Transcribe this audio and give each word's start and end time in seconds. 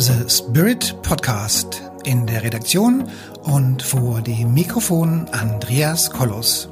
The 0.00 0.30
Spirit 0.30 0.96
Podcast. 1.02 1.82
In 2.04 2.26
der 2.26 2.42
Redaktion 2.42 3.06
und 3.42 3.82
vor 3.82 4.22
dem 4.22 4.54
Mikrofon 4.54 5.28
Andreas 5.28 6.10
Kollos. 6.10 6.70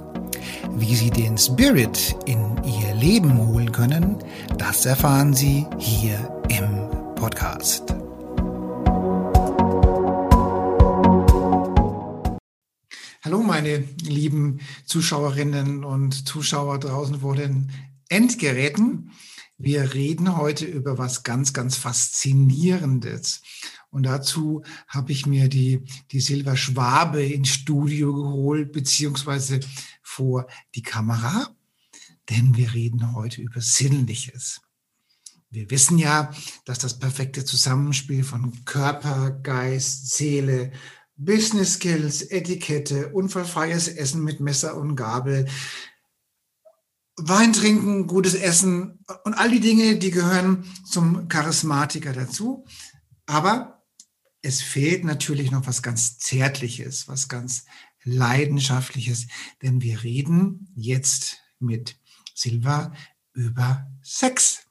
Wie 0.77 0.96
Sie 0.96 1.11
den 1.11 1.37
Spirit 1.37 2.17
in 2.25 2.56
Ihr 2.64 2.95
Leben 2.95 3.37
holen 3.37 3.71
können, 3.71 4.17
das 4.56 4.87
erfahren 4.87 5.35
Sie 5.35 5.67
hier 5.77 6.17
im 6.49 6.88
Podcast. 7.17 7.95
Hallo 13.22 13.42
meine 13.42 13.84
lieben 14.00 14.60
Zuschauerinnen 14.86 15.84
und 15.84 16.26
Zuschauer 16.26 16.79
draußen 16.79 17.20
vor 17.20 17.36
den 17.36 17.70
Endgeräten. 18.08 19.10
Wir 19.61 19.93
reden 19.93 20.36
heute 20.36 20.66
über 20.66 20.98
was 20.98 21.24
ganz, 21.24 21.52
ganz 21.52 21.77
Faszinierendes. 21.77 23.42
Und 23.91 24.05
dazu 24.05 24.62
habe 24.87 25.10
ich 25.10 25.27
mir 25.27 25.48
die, 25.48 25.83
die 26.12 26.20
Silva 26.20 26.56
Schwabe 26.56 27.24
ins 27.24 27.48
Studio 27.48 28.14
geholt, 28.14 28.70
beziehungsweise 28.70 29.59
vor 30.00 30.47
die 30.77 30.83
Kamera. 30.83 31.48
Denn 32.30 32.56
wir 32.56 32.73
reden 32.73 33.16
heute 33.16 33.42
über 33.42 33.60
Sinnliches. 33.60 34.60
Wir 35.50 35.69
wissen 35.70 35.98
ja, 35.98 36.30
dass 36.64 36.78
das 36.78 37.00
perfekte 37.00 37.45
Zusammenspiel 37.45 38.22
von 38.22 38.64
Körper, 38.64 39.30
Geist, 39.30 40.12
Seele, 40.12 40.70
Business 41.16 41.75
Skills, 41.75 42.22
Etikette, 42.22 43.09
unfallfreies 43.09 43.88
Essen 43.88 44.22
mit 44.22 44.38
Messer 44.38 44.77
und 44.77 44.95
Gabel, 44.95 45.48
Wein 47.18 47.52
trinken, 47.52 48.06
gutes 48.06 48.34
Essen 48.34 49.04
und 49.24 49.34
all 49.34 49.50
die 49.50 49.60
Dinge, 49.60 49.96
die 49.96 50.10
gehören 50.10 50.64
zum 50.88 51.28
Charismatiker 51.28 52.12
dazu. 52.12 52.64
Aber 53.27 53.82
es 54.41 54.62
fehlt 54.62 55.04
natürlich 55.04 55.50
noch 55.50 55.66
was 55.66 55.83
ganz 55.83 56.19
Zärtliches, 56.19 57.08
was 57.08 57.28
ganz 57.28 57.64
Leidenschaftliches, 58.05 59.27
denn 59.62 59.83
wir 59.83 60.02
reden 60.05 60.72
jetzt 60.77 61.38
mit 61.58 61.97
Silva 62.34 62.92
über 63.32 63.91
Sex. 64.03 64.66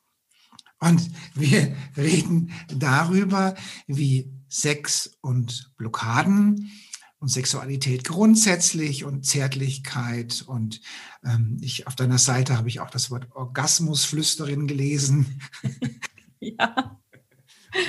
Und 0.80 1.10
wir 1.34 1.76
reden 1.98 2.52
darüber, 2.70 3.56
wie 3.88 4.32
Sex 4.48 5.18
und 5.22 5.72
Blockaden 5.76 6.72
und 7.20 7.30
Sexualität 7.30 8.04
grundsätzlich 8.04 9.04
und 9.04 9.26
Zärtlichkeit. 9.26 10.44
Und 10.46 10.82
ähm, 11.26 11.58
ich 11.62 11.88
auf 11.88 11.96
deiner 11.96 12.20
Seite 12.20 12.58
habe 12.58 12.70
ich 12.70 12.80
auch 12.80 12.90
das 12.90 13.10
Wort 13.10 13.28
Orgasmusflüsterin 13.34 14.68
gelesen. 14.68 15.42
ja. 16.40 16.98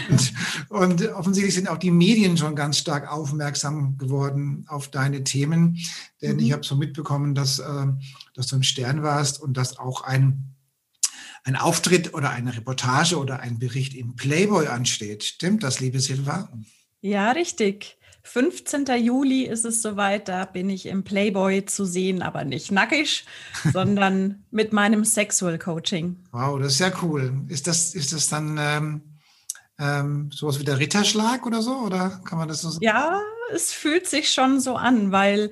Und, 0.09 0.33
und, 0.69 1.09
offensichtlich 1.12 1.55
sind 1.55 1.69
auch 1.69 1.79
die 1.79 1.91
Medien 1.91 2.37
schon 2.37 2.56
ganz 2.56 2.79
stark 2.79 3.11
aufmerksam 3.11 3.97
geworden 3.97 4.65
auf 4.69 4.89
deine 4.89 5.25
Themen. 5.25 5.79
Denn 6.21 6.37
mhm. 6.37 6.43
ich 6.43 6.53
habe 6.53 6.65
so 6.65 6.77
mitbekommen, 6.77 7.34
dass, 7.34 7.59
äh, 7.59 7.87
dass 8.34 8.49
du 8.49 8.56
im 8.56 8.62
Stern 8.62 9.03
warst 9.03 9.41
und 9.41 9.56
dass 9.56 9.79
auch 9.79 10.03
ein, 10.03 10.55
ein 11.45 11.56
Auftritt 11.56 12.15
oder 12.15 12.31
eine 12.31 12.56
Reportage 12.56 13.19
oder 13.19 13.41
ein 13.41 13.59
Bericht 13.59 13.95
in 13.95 14.17
Playboy 14.17 14.67
ansteht. 14.67 15.25
Stimmt 15.25 15.62
das, 15.62 15.81
liebe 15.81 16.01
Silva? 16.01 16.51
Ja, 17.01 17.31
richtig. 17.31 17.98
15. 18.23 18.87
Juli 19.03 19.45
ist 19.45 19.65
es 19.65 19.81
soweit, 19.83 20.29
da 20.29 20.45
bin 20.45 20.69
ich 20.69 20.87
im 20.87 21.05
Playboy 21.05 21.65
zu 21.65 21.85
sehen, 21.85 22.23
aber 22.23 22.45
nicht 22.45 22.71
nackig, 22.71 23.25
sondern 23.73 24.45
mit 24.51 24.73
meinem 24.73 25.05
Sexual 25.05 25.59
Coaching. 25.59 26.17
Wow, 26.33 26.59
das 26.61 26.75
ist 26.75 26.81
ja 26.81 26.93
cool. 27.03 27.33
Ist 27.49 27.67
das, 27.67 27.95
ist 27.95 28.13
das 28.13 28.29
dann 28.29 28.59
ähm, 28.61 29.03
ähm, 29.79 30.31
sowas 30.33 30.59
wie 30.61 30.65
der 30.65 30.79
Ritterschlag 30.79 31.47
oder 31.47 31.63
so? 31.63 31.77
Oder 31.79 32.21
kann 32.25 32.39
man 32.39 32.49
das 32.49 32.63
so 32.63 32.71
sagen? 32.71 32.85
Ja, 32.85 33.21
es 33.55 33.73
fühlt 33.73 34.07
sich 34.07 34.31
schon 34.31 34.61
so 34.61 34.77
an, 34.77 35.13
weil 35.13 35.51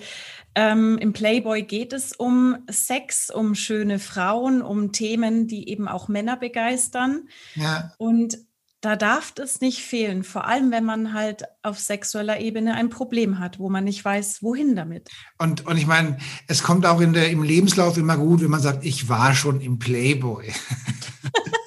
ähm, 0.55 0.97
im 0.99 1.13
Playboy 1.13 1.63
geht 1.63 1.93
es 1.93 2.13
um 2.13 2.57
Sex, 2.69 3.31
um 3.31 3.55
schöne 3.55 3.99
Frauen, 3.99 4.63
um 4.63 4.91
Themen, 4.91 5.47
die 5.47 5.69
eben 5.69 5.87
auch 5.87 6.09
Männer 6.09 6.37
begeistern. 6.37 7.29
Ja. 7.55 7.93
Und 7.99 8.39
da 8.87 8.95
darf 8.95 9.33
es 9.43 9.61
nicht 9.61 9.83
fehlen, 9.83 10.23
vor 10.23 10.47
allem 10.47 10.71
wenn 10.71 10.85
man 10.85 11.13
halt 11.13 11.43
auf 11.65 11.77
sexueller 11.81 12.39
Ebene 12.39 12.75
ein 12.75 12.89
Problem 12.89 13.41
hat, 13.41 13.59
wo 13.59 13.69
man 13.69 13.83
nicht 13.83 14.05
weiß, 14.05 14.45
wohin 14.45 14.77
damit. 14.77 15.11
Und, 15.39 15.67
und 15.67 15.77
ich 15.77 15.89
meine, 15.89 16.19
es 16.47 16.63
kommt 16.63 16.87
auch 16.87 17.01
in 17.01 17.13
der, 17.13 17.29
im 17.31 17.43
Lebenslauf 17.43 17.99
immer 17.99 18.17
gut, 18.17 18.43
wenn 18.43 18.51
man 18.51 18.61
sagt, 18.61 18.85
ich 18.85 19.09
war 19.09 19.35
schon 19.35 19.61
im 19.61 19.81
Playboy. 19.81 20.53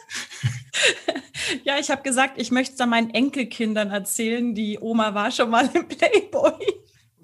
ja, 1.65 1.77
ich 1.77 1.91
habe 1.91 2.03
gesagt, 2.03 2.39
ich 2.39 2.51
möchte 2.51 2.71
es 2.71 2.77
dann 2.77 2.89
meinen 2.89 3.09
Enkelkindern 3.09 3.91
erzählen, 3.91 4.55
die 4.55 4.79
Oma 4.79 5.13
war 5.13 5.29
schon 5.29 5.49
mal 5.49 5.69
im 5.73 5.89
Playboy. 5.89 6.78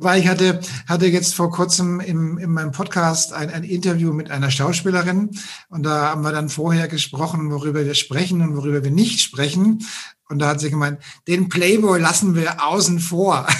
Weil 0.06 0.22
ich 0.22 0.28
hatte, 0.28 0.60
hatte 0.86 1.08
jetzt 1.08 1.34
vor 1.34 1.50
kurzem 1.50 2.00
im, 2.00 2.38
in 2.38 2.52
meinem 2.52 2.72
Podcast 2.72 3.34
ein, 3.34 3.50
ein 3.50 3.64
Interview 3.64 4.14
mit 4.14 4.30
einer 4.30 4.52
Schauspielerin 4.52 5.32
und 5.70 5.82
da 5.82 6.10
haben 6.10 6.22
wir 6.22 6.32
dann 6.32 6.48
vorher 6.48 6.88
gesprochen, 6.88 7.50
worüber 7.50 7.84
wir 7.84 7.96
sprechen 7.96 8.44
und 8.44 8.56
worüber 8.56 8.84
wir 8.84 8.92
nicht 8.92 9.20
sprechen. 9.20 9.84
Und 10.30 10.38
da 10.38 10.50
hat 10.50 10.60
sie 10.60 10.70
gemeint, 10.70 11.02
den 11.28 11.50
Playboy 11.50 12.00
lassen 12.00 12.36
wir 12.36 12.64
außen 12.64 13.00
vor. 13.00 13.48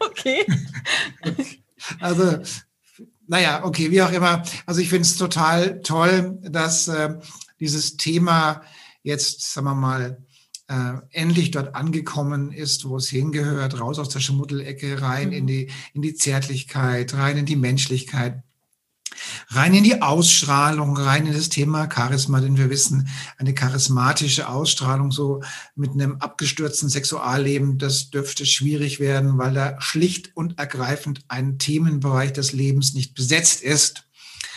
Okay. 0.00 0.44
Also, 2.00 2.40
naja, 3.28 3.64
okay, 3.64 3.92
wie 3.92 4.02
auch 4.02 4.10
immer. 4.10 4.42
Also 4.66 4.80
ich 4.80 4.88
finde 4.88 5.02
es 5.02 5.16
total 5.16 5.80
toll, 5.82 6.38
dass 6.42 6.88
äh, 6.88 7.14
dieses 7.60 7.96
Thema 7.96 8.62
jetzt, 9.02 9.52
sagen 9.52 9.68
wir 9.68 9.74
mal, 9.74 10.18
äh, 10.70 11.00
endlich 11.10 11.50
dort 11.50 11.74
angekommen 11.74 12.52
ist, 12.52 12.88
wo 12.88 12.96
es 12.96 13.08
hingehört, 13.08 13.80
raus 13.80 13.98
aus 13.98 14.08
der 14.08 14.20
Schmuddelecke, 14.20 15.02
rein 15.02 15.28
mhm. 15.28 15.34
in, 15.34 15.46
die, 15.48 15.70
in 15.94 16.02
die 16.02 16.14
Zärtlichkeit, 16.14 17.12
rein 17.14 17.38
in 17.38 17.46
die 17.46 17.56
Menschlichkeit, 17.56 18.44
rein 19.48 19.74
in 19.74 19.82
die 19.82 20.00
Ausstrahlung, 20.00 20.96
rein 20.96 21.26
in 21.26 21.32
das 21.32 21.48
Thema 21.48 21.88
Charisma, 21.92 22.40
denn 22.40 22.56
wir 22.56 22.70
wissen, 22.70 23.08
eine 23.36 23.52
charismatische 23.52 24.48
Ausstrahlung 24.48 25.10
so 25.10 25.42
mit 25.74 25.90
einem 25.90 26.18
abgestürzten 26.20 26.88
Sexualleben, 26.88 27.78
das 27.78 28.10
dürfte 28.10 28.46
schwierig 28.46 29.00
werden, 29.00 29.38
weil 29.38 29.52
da 29.52 29.80
schlicht 29.80 30.36
und 30.36 30.60
ergreifend 30.60 31.24
ein 31.26 31.58
Themenbereich 31.58 32.32
des 32.32 32.52
Lebens 32.52 32.94
nicht 32.94 33.14
besetzt 33.14 33.60
ist. 33.60 34.04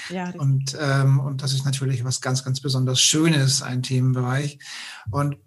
Ja, 0.10 0.30
und, 0.38 0.78
ähm, 0.80 1.20
und 1.20 1.42
das 1.42 1.54
ist 1.54 1.66
natürlich 1.66 2.04
was 2.04 2.22
ganz, 2.22 2.44
ganz 2.44 2.60
besonders 2.60 3.02
Schönes, 3.02 3.64
ein 3.64 3.82
Themenbereich. 3.82 4.60
Und 5.10 5.38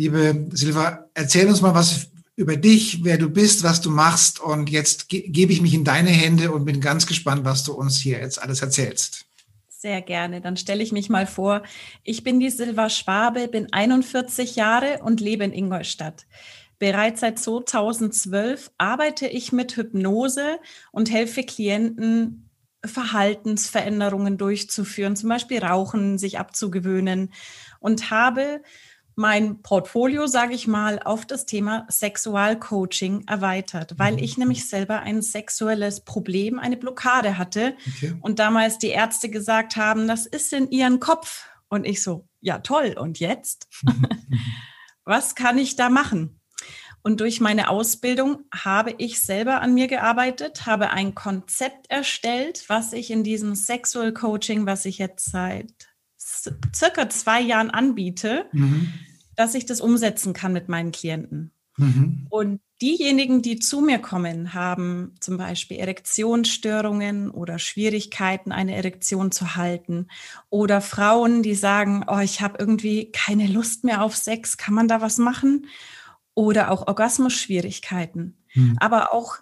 Liebe 0.00 0.46
Silva, 0.52 1.10
erzähl 1.12 1.46
uns 1.46 1.60
mal 1.60 1.74
was 1.74 2.08
über 2.34 2.56
dich, 2.56 3.04
wer 3.04 3.18
du 3.18 3.28
bist, 3.28 3.64
was 3.64 3.82
du 3.82 3.90
machst. 3.90 4.40
Und 4.40 4.70
jetzt 4.70 5.10
ge 5.10 5.28
gebe 5.28 5.52
ich 5.52 5.60
mich 5.60 5.74
in 5.74 5.84
deine 5.84 6.08
Hände 6.08 6.52
und 6.52 6.64
bin 6.64 6.80
ganz 6.80 7.06
gespannt, 7.06 7.44
was 7.44 7.64
du 7.64 7.74
uns 7.74 7.98
hier 7.98 8.18
jetzt 8.18 8.42
alles 8.42 8.62
erzählst. 8.62 9.26
Sehr 9.68 10.00
gerne. 10.00 10.40
Dann 10.40 10.56
stelle 10.56 10.82
ich 10.82 10.90
mich 10.90 11.10
mal 11.10 11.26
vor. 11.26 11.64
Ich 12.02 12.24
bin 12.24 12.40
die 12.40 12.48
Silva 12.48 12.88
Schwabe, 12.88 13.46
bin 13.46 13.74
41 13.74 14.56
Jahre 14.56 15.00
und 15.02 15.20
lebe 15.20 15.44
in 15.44 15.52
Ingolstadt. 15.52 16.24
Bereits 16.78 17.20
seit 17.20 17.38
2012 17.38 18.70
arbeite 18.78 19.26
ich 19.26 19.52
mit 19.52 19.76
Hypnose 19.76 20.60
und 20.92 21.10
helfe 21.10 21.42
Klienten, 21.42 22.48
Verhaltensveränderungen 22.82 24.38
durchzuführen, 24.38 25.14
zum 25.14 25.28
Beispiel 25.28 25.58
Rauchen, 25.58 26.16
sich 26.16 26.38
abzugewöhnen 26.38 27.34
und 27.80 28.10
habe 28.10 28.62
mein 29.20 29.60
Portfolio, 29.60 30.26
sage 30.26 30.54
ich 30.54 30.66
mal, 30.66 30.98
auf 30.98 31.26
das 31.26 31.44
Thema 31.44 31.86
Sexualcoaching 31.90 33.24
erweitert, 33.26 33.98
weil 33.98 34.14
mhm. 34.14 34.18
ich 34.20 34.38
nämlich 34.38 34.66
selber 34.66 35.00
ein 35.00 35.20
sexuelles 35.20 36.00
Problem, 36.00 36.58
eine 36.58 36.78
Blockade 36.78 37.36
hatte 37.36 37.76
okay. 37.86 38.14
und 38.22 38.38
damals 38.38 38.78
die 38.78 38.88
Ärzte 38.88 39.28
gesagt 39.28 39.76
haben, 39.76 40.08
das 40.08 40.24
ist 40.24 40.54
in 40.54 40.70
ihren 40.70 41.00
Kopf. 41.00 41.46
Und 41.68 41.84
ich 41.84 42.02
so, 42.02 42.26
ja 42.40 42.60
toll, 42.60 42.96
und 42.98 43.20
jetzt? 43.20 43.68
Was 45.04 45.34
kann 45.34 45.58
ich 45.58 45.76
da 45.76 45.90
machen? 45.90 46.40
Und 47.02 47.20
durch 47.20 47.42
meine 47.42 47.68
Ausbildung 47.68 48.44
habe 48.54 48.94
ich 48.96 49.20
selber 49.20 49.60
an 49.60 49.74
mir 49.74 49.86
gearbeitet, 49.86 50.64
habe 50.64 50.90
ein 50.90 51.14
Konzept 51.14 51.90
erstellt, 51.90 52.64
was 52.68 52.92
ich 52.94 53.10
in 53.10 53.22
diesem 53.22 53.54
Sexual 53.54 54.12
Coaching, 54.12 54.66
was 54.66 54.86
ich 54.86 54.98
jetzt 54.98 55.30
seit 55.30 55.72
circa 56.74 57.08
zwei 57.10 57.40
Jahren 57.40 57.70
anbiete, 57.70 58.46
mhm 58.52 58.92
dass 59.40 59.54
ich 59.54 59.64
das 59.64 59.80
umsetzen 59.80 60.34
kann 60.34 60.52
mit 60.52 60.68
meinen 60.68 60.92
Klienten. 60.92 61.50
Mhm. 61.78 62.26
Und 62.28 62.60
diejenigen, 62.82 63.40
die 63.40 63.58
zu 63.58 63.80
mir 63.80 63.98
kommen, 63.98 64.52
haben 64.52 65.14
zum 65.18 65.38
Beispiel 65.38 65.78
Erektionsstörungen 65.78 67.30
oder 67.30 67.58
Schwierigkeiten, 67.58 68.52
eine 68.52 68.76
Erektion 68.76 69.32
zu 69.32 69.56
halten. 69.56 70.08
Oder 70.50 70.82
Frauen, 70.82 71.42
die 71.42 71.54
sagen, 71.54 72.04
oh, 72.06 72.18
ich 72.18 72.42
habe 72.42 72.56
irgendwie 72.58 73.10
keine 73.12 73.46
Lust 73.46 73.82
mehr 73.82 74.02
auf 74.02 74.14
Sex, 74.14 74.58
kann 74.58 74.74
man 74.74 74.88
da 74.88 75.00
was 75.00 75.16
machen? 75.16 75.66
Oder 76.34 76.70
auch 76.70 76.86
Orgasmusschwierigkeiten. 76.86 78.36
Mhm. 78.52 78.76
Aber 78.78 79.14
auch 79.14 79.38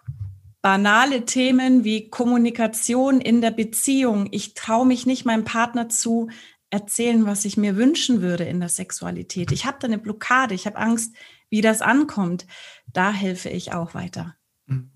banale 0.63 1.25
Themen 1.25 1.83
wie 1.83 2.09
Kommunikation 2.09 3.21
in 3.21 3.41
der 3.41 3.51
Beziehung. 3.51 4.29
Ich 4.31 4.55
traue 4.55 4.87
mich 4.87 5.07
nicht 5.07 5.25
meinem 5.25 5.45
Partner 5.45 5.89
zu, 5.89 6.29
erzählen, 6.71 7.27
was 7.27 7.45
ich 7.45 7.57
mir 7.57 7.77
wünschen 7.77 8.21
würde 8.21 8.45
in 8.45 8.61
der 8.61 8.69
Sexualität. 8.69 9.53
Ich 9.53 9.65
habe 9.65 9.79
da 9.81 9.87
eine 9.87 9.99
Blockade, 9.99 10.55
ich 10.55 10.67
habe 10.67 10.77
Angst, 10.77 11.15
wie 11.49 11.61
das 11.61 11.81
ankommt. 11.81 12.47
Da 12.93 13.13
helfe 13.13 13.49
ich 13.49 13.73
auch 13.73 13.95
weiter. 13.95 14.35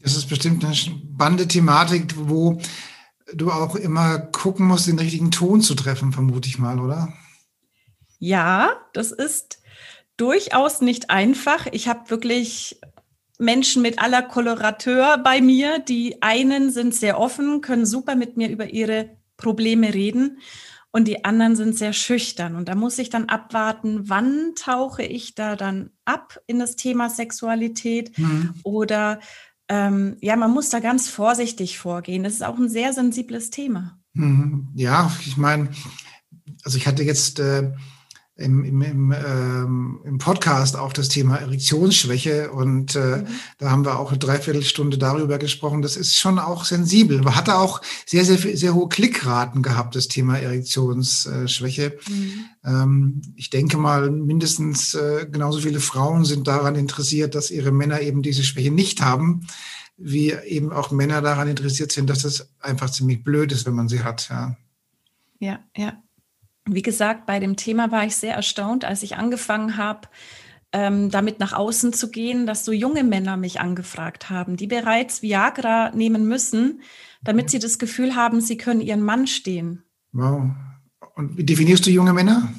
Das 0.01 0.17
ist 0.17 0.29
bestimmt 0.29 0.65
eine 0.65 0.75
spannende 0.75 1.49
Thematik, 1.49 2.15
wo 2.17 2.61
du 3.33 3.51
auch 3.51 3.75
immer 3.75 4.19
gucken 4.19 4.67
musst, 4.67 4.87
den 4.87 4.99
richtigen 4.99 5.31
Ton 5.31 5.63
zu 5.63 5.75
treffen, 5.75 6.13
vermute 6.13 6.49
ich 6.49 6.59
mal, 6.59 6.79
oder? 6.79 7.13
Ja, 8.19 8.75
das 8.93 9.11
ist 9.11 9.63
durchaus 10.19 10.83
nicht 10.83 11.09
einfach. 11.09 11.67
Ich 11.73 11.89
habe 11.89 12.11
wirklich 12.11 12.79
Menschen 13.39 13.81
mit 13.81 13.99
aller 13.99 14.23
Kolorateur 14.23 15.19
bei 15.19 15.41
mir. 15.41 15.79
Die 15.79 16.21
einen 16.21 16.71
sind 16.71 16.95
sehr 16.95 17.19
offen, 17.19 17.63
können 17.63 17.87
super 17.87 18.15
mit 18.15 18.37
mir 18.37 18.51
über 18.51 18.69
ihre 18.69 19.17
Probleme 19.39 19.95
reden 19.95 20.39
und 20.93 21.09
die 21.09 21.25
anderen 21.25 21.57
sind 21.57 21.77
sehr 21.77 21.95
schüchtern. 21.95 22.55
Und 22.55 22.69
da 22.69 22.75
muss 22.75 22.99
ich 22.99 23.11
dann 23.11 23.25
abwarten, 23.25 24.09
wann 24.09 24.53
tauche 24.55 25.03
ich 25.03 25.35
da 25.35 25.57
dann 25.57 25.91
ab 26.05 26.39
in 26.47 26.59
das 26.59 26.77
Thema 26.77 27.09
Sexualität 27.11 28.17
mhm. 28.19 28.55
oder 28.63 29.19
ähm, 29.69 30.17
ja, 30.21 30.37
man 30.37 30.51
muss 30.51 30.69
da 30.69 30.81
ganz 30.81 31.09
vorsichtig 31.09 31.79
vorgehen. 31.79 32.23
Das 32.23 32.35
ist 32.35 32.45
auch 32.45 32.59
ein 32.59 32.69
sehr 32.69 32.93
sensibles 32.93 33.49
Thema. 33.49 33.99
Mhm. 34.13 34.69
Ja, 34.75 35.11
ich 35.25 35.39
meine, 35.39 35.71
also 36.63 36.77
ich 36.77 36.87
hatte 36.87 37.03
jetzt 37.03 37.41
äh, 37.41 37.73
im, 38.43 38.65
im, 38.65 38.83
im, 38.83 39.13
ähm, 39.13 40.01
im 40.05 40.19
Podcast 40.19 40.77
auch 40.77 40.93
das 40.93 41.09
Thema 41.09 41.37
Erektionsschwäche 41.37 42.51
und 42.51 42.97
äh, 42.97 43.19
mhm. 43.19 43.27
da 43.59 43.71
haben 43.71 43.85
wir 43.85 43.99
auch 43.99 44.11
eine 44.11 44.19
Dreiviertelstunde 44.19 44.99
darüber 44.99 45.39
gesprochen. 45.39 45.83
Das 45.83 45.97
ist 45.97 46.17
schon 46.17 46.39
auch 46.39 46.65
sensibel. 46.65 47.23
Man 47.23 47.37
hatte 47.37 47.57
auch 47.57 47.81
sehr, 48.07 48.25
sehr, 48.25 48.57
sehr 48.57 48.75
hohe 48.75 48.89
Klickraten 48.89 49.63
gehabt, 49.63 49.95
das 49.95 50.09
Thema 50.09 50.39
Erektionsschwäche. 50.39 51.99
Mhm. 52.09 52.45
Ähm, 52.65 53.23
ich 53.37 53.51
denke 53.51 53.79
mal, 53.79 54.11
mindestens 54.11 54.95
äh, 54.95 55.27
genauso 55.31 55.61
viele 55.61 55.81
Frauen 55.81 56.25
sind 56.25 56.49
daran 56.49 56.75
interessiert, 56.75 57.35
dass 57.35 57.51
ihre 57.51 57.73
Männer 57.73 58.01
eben 58.01 58.23
diese 58.23 58.45
Schwäche 58.45 58.71
nicht 58.71 59.01
haben, 59.01 59.47
wie 59.97 60.33
eben 60.33 60.73
auch 60.73 60.91
Männer 60.91 61.23
daran 61.23 61.49
interessiert 61.49 61.93
sind, 61.93 62.11
dass 62.11 62.23
das 62.23 62.49
einfach 62.61 62.91
ziemlich 62.91 63.23
blöd 63.23 63.53
ist, 63.53 63.67
wenn 63.67 63.75
man 63.75 63.89
sie 63.89 64.03
hat. 64.03 64.29
Ja, 64.29 64.57
ja. 65.41 65.61
ja 65.77 66.03
wie 66.69 66.83
gesagt, 66.83 67.27
bei 67.27 67.41
dem 67.41 67.57
Thema 67.57 67.91
war 67.91 68.05
ich 68.05 68.17
sehr 68.17 68.35
erstaunt, 68.35 68.85
als 68.85 69.03
ich 69.03 69.17
angefangen 69.17 69.77
habe, 69.77 70.09
ähm, 70.73 71.11
damit 71.11 71.39
nach 71.39 71.53
außen 71.53 71.93
zu 71.93 72.11
gehen, 72.11 72.47
dass 72.47 72.65
so 72.65 72.73
junge 72.73 73.05
Männer 73.05 73.37
mich 73.37 73.61
angefragt 73.61 74.31
haben, 74.31 74.57
die 74.57 74.67
bereits 74.67 75.23
Viagra 75.23 75.91
nehmen 75.91 76.27
müssen, 76.27 76.83
damit 77.23 77.51
sie 77.51 77.59
das 77.59 77.79
Gefühl 77.79 78.17
haben, 78.17 78.41
sie 78.41 78.57
können 78.57 78.81
ihren 78.81 79.03
Mann 79.03 79.27
stehen. 79.27 79.83
Wow. 80.13 80.51
Und 81.15 81.37
wie 81.37 81.45
definierst 81.45 81.85
du 81.87 81.91
junge 81.91 82.13
Männer? 82.13 82.53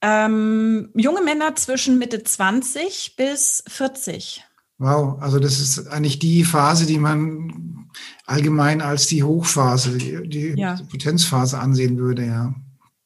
Ähm, 0.00 0.90
junge 0.94 1.22
Männer 1.22 1.56
zwischen 1.56 1.98
Mitte 1.98 2.22
20 2.22 3.16
bis 3.16 3.64
40. 3.66 4.44
Wow, 4.78 5.20
also 5.20 5.40
das 5.40 5.58
ist 5.58 5.88
eigentlich 5.88 6.20
die 6.20 6.44
Phase, 6.44 6.86
die 6.86 6.98
man 6.98 7.87
allgemein 8.28 8.80
als 8.80 9.06
die 9.06 9.22
Hochphase, 9.22 9.96
die, 9.98 10.28
die 10.28 10.60
ja. 10.60 10.76
Potenzphase 10.90 11.58
ansehen 11.58 11.98
würde, 11.98 12.26
ja. 12.26 12.54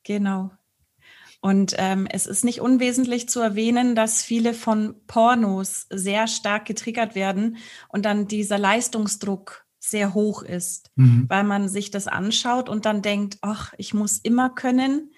Genau. 0.05 0.51
Und 1.41 1.75
ähm, 1.79 2.07
es 2.09 2.27
ist 2.27 2.45
nicht 2.45 2.61
unwesentlich 2.61 3.29
zu 3.29 3.41
erwähnen, 3.41 3.95
dass 3.97 4.23
viele 4.23 4.55
von 4.55 4.95
Pornos 5.07 5.87
sehr 5.91 6.29
stark 6.29 6.67
getriggert 6.67 7.15
werden 7.15 7.57
und 7.89 8.05
dann 8.05 8.29
dieser 8.29 8.59
Leistungsdruck 8.59 9.65
sehr 9.81 10.15
hoch 10.15 10.43
ist, 10.43 10.93
mhm. 10.95 11.25
weil 11.29 11.43
man 11.43 11.69
sich 11.69 11.91
das 11.91 12.07
anschaut 12.07 12.69
und 12.69 12.87
dann 12.87 13.03
denkt, 13.03 13.39
ach, 13.43 13.75
ich 13.77 13.93
muss 13.93 14.19
immer 14.19 14.51
können. 14.51 15.11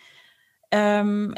Ähm, 0.71 1.35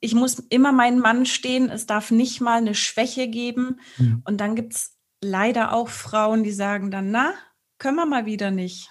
ich 0.00 0.14
muss 0.14 0.38
immer 0.38 0.72
meinen 0.72 0.98
Mann 0.98 1.26
stehen, 1.26 1.68
es 1.68 1.86
darf 1.86 2.10
nicht 2.10 2.40
mal 2.40 2.58
eine 2.58 2.74
Schwäche 2.74 3.28
geben. 3.28 3.80
Mhm. 3.98 4.22
Und 4.24 4.40
dann 4.40 4.54
gibt 4.54 4.74
es 4.74 4.96
leider 5.20 5.74
auch 5.74 5.88
Frauen, 5.88 6.42
die 6.42 6.52
sagen 6.52 6.90
dann, 6.90 7.10
na, 7.10 7.34
können 7.82 7.96
wir 7.96 8.06
mal 8.06 8.26
wieder 8.26 8.52
nicht. 8.52 8.90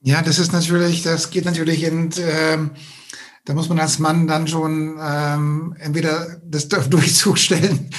Ja, 0.00 0.20
das 0.20 0.40
ist 0.40 0.52
natürlich, 0.52 1.02
das 1.02 1.30
geht 1.30 1.44
natürlich 1.44 1.84
in, 1.84 2.10
ähm, 2.18 2.72
da 3.44 3.54
muss 3.54 3.68
man 3.68 3.78
als 3.78 4.00
Mann 4.00 4.26
dann 4.26 4.48
schon 4.48 4.98
ähm, 5.00 5.76
entweder 5.78 6.40
das 6.44 6.68
Durchzug 6.90 7.38
stellen 7.38 7.90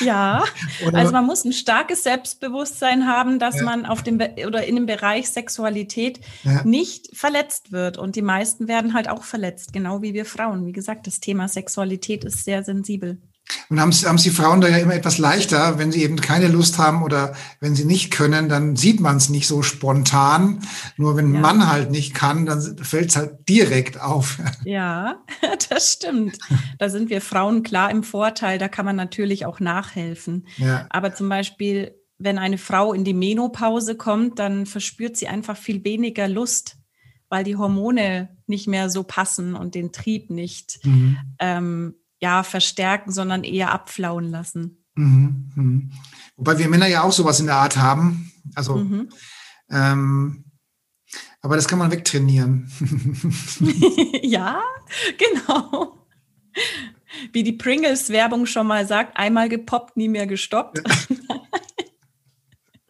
Ja, 0.00 0.44
also 0.92 1.12
man 1.12 1.24
muss 1.24 1.44
ein 1.44 1.52
starkes 1.52 2.02
Selbstbewusstsein 2.02 3.06
haben, 3.06 3.38
dass 3.38 3.56
ja. 3.56 3.62
man 3.62 3.86
auf 3.86 4.02
dem 4.02 4.20
oder 4.20 4.64
in 4.64 4.74
dem 4.74 4.86
Bereich 4.86 5.30
Sexualität 5.30 6.20
ja. 6.42 6.64
nicht 6.64 7.16
verletzt 7.16 7.72
wird. 7.72 7.96
Und 7.96 8.16
die 8.16 8.22
meisten 8.22 8.68
werden 8.68 8.94
halt 8.94 9.08
auch 9.08 9.22
verletzt, 9.22 9.72
genau 9.72 10.02
wie 10.02 10.14
wir 10.14 10.24
Frauen. 10.24 10.66
Wie 10.66 10.72
gesagt, 10.72 11.06
das 11.06 11.20
Thema 11.20 11.48
Sexualität 11.48 12.24
ist 12.24 12.44
sehr 12.44 12.64
sensibel. 12.64 13.20
Und 13.68 13.80
haben, 13.80 13.92
haben 13.92 14.16
die 14.16 14.30
Frauen 14.30 14.60
da 14.60 14.68
ja 14.68 14.78
immer 14.78 14.94
etwas 14.94 15.18
leichter, 15.18 15.78
wenn 15.78 15.92
sie 15.92 16.02
eben 16.02 16.16
keine 16.20 16.48
Lust 16.48 16.78
haben 16.78 17.02
oder 17.02 17.34
wenn 17.60 17.74
sie 17.74 17.84
nicht 17.84 18.10
können, 18.10 18.48
dann 18.48 18.76
sieht 18.76 19.00
man 19.00 19.16
es 19.16 19.28
nicht 19.28 19.46
so 19.46 19.62
spontan. 19.62 20.60
Nur 20.96 21.16
wenn 21.16 21.30
ein 21.30 21.34
ja. 21.34 21.40
Mann 21.40 21.70
halt 21.70 21.90
nicht 21.90 22.14
kann, 22.14 22.46
dann 22.46 22.78
fällt 22.78 23.10
es 23.10 23.16
halt 23.16 23.48
direkt 23.48 24.00
auf. 24.00 24.38
Ja, 24.64 25.22
das 25.68 25.92
stimmt. 25.92 26.38
Da 26.78 26.88
sind 26.88 27.08
wir 27.08 27.20
Frauen 27.20 27.62
klar 27.62 27.90
im 27.90 28.02
Vorteil, 28.02 28.58
da 28.58 28.68
kann 28.68 28.84
man 28.84 28.96
natürlich 28.96 29.46
auch 29.46 29.60
nachhelfen. 29.60 30.46
Ja. 30.56 30.86
Aber 30.90 31.14
zum 31.14 31.28
Beispiel, 31.28 31.94
wenn 32.18 32.38
eine 32.38 32.58
Frau 32.58 32.92
in 32.92 33.04
die 33.04 33.14
Menopause 33.14 33.96
kommt, 33.96 34.38
dann 34.38 34.66
verspürt 34.66 35.16
sie 35.16 35.28
einfach 35.28 35.56
viel 35.56 35.84
weniger 35.84 36.26
Lust, 36.26 36.78
weil 37.28 37.44
die 37.44 37.56
Hormone 37.56 38.36
nicht 38.46 38.66
mehr 38.66 38.90
so 38.90 39.04
passen 39.04 39.54
und 39.54 39.74
den 39.74 39.92
Trieb 39.92 40.30
nicht. 40.30 40.84
Mhm. 40.84 41.18
Ähm, 41.38 41.94
ja, 42.20 42.42
verstärken, 42.42 43.12
sondern 43.12 43.44
eher 43.44 43.72
abflauen 43.72 44.30
lassen. 44.30 44.84
Mhm, 44.94 45.52
mh. 45.54 45.96
Wobei 46.36 46.58
wir 46.58 46.68
Männer 46.68 46.86
ja 46.86 47.02
auch 47.02 47.12
sowas 47.12 47.40
in 47.40 47.46
der 47.46 47.56
Art 47.56 47.76
haben. 47.76 48.32
Also, 48.54 48.76
mhm. 48.76 49.08
ähm, 49.70 50.44
aber 51.40 51.56
das 51.56 51.68
kann 51.68 51.78
man 51.78 51.90
wegtrainieren. 51.90 52.70
ja, 54.22 54.62
genau. 55.18 56.06
Wie 57.32 57.42
die 57.42 57.52
Pringles-Werbung 57.52 58.46
schon 58.46 58.66
mal 58.66 58.86
sagt, 58.86 59.16
einmal 59.16 59.48
gepoppt, 59.48 59.96
nie 59.96 60.08
mehr 60.08 60.26
gestoppt. 60.26 60.78
Ja. 60.78 61.40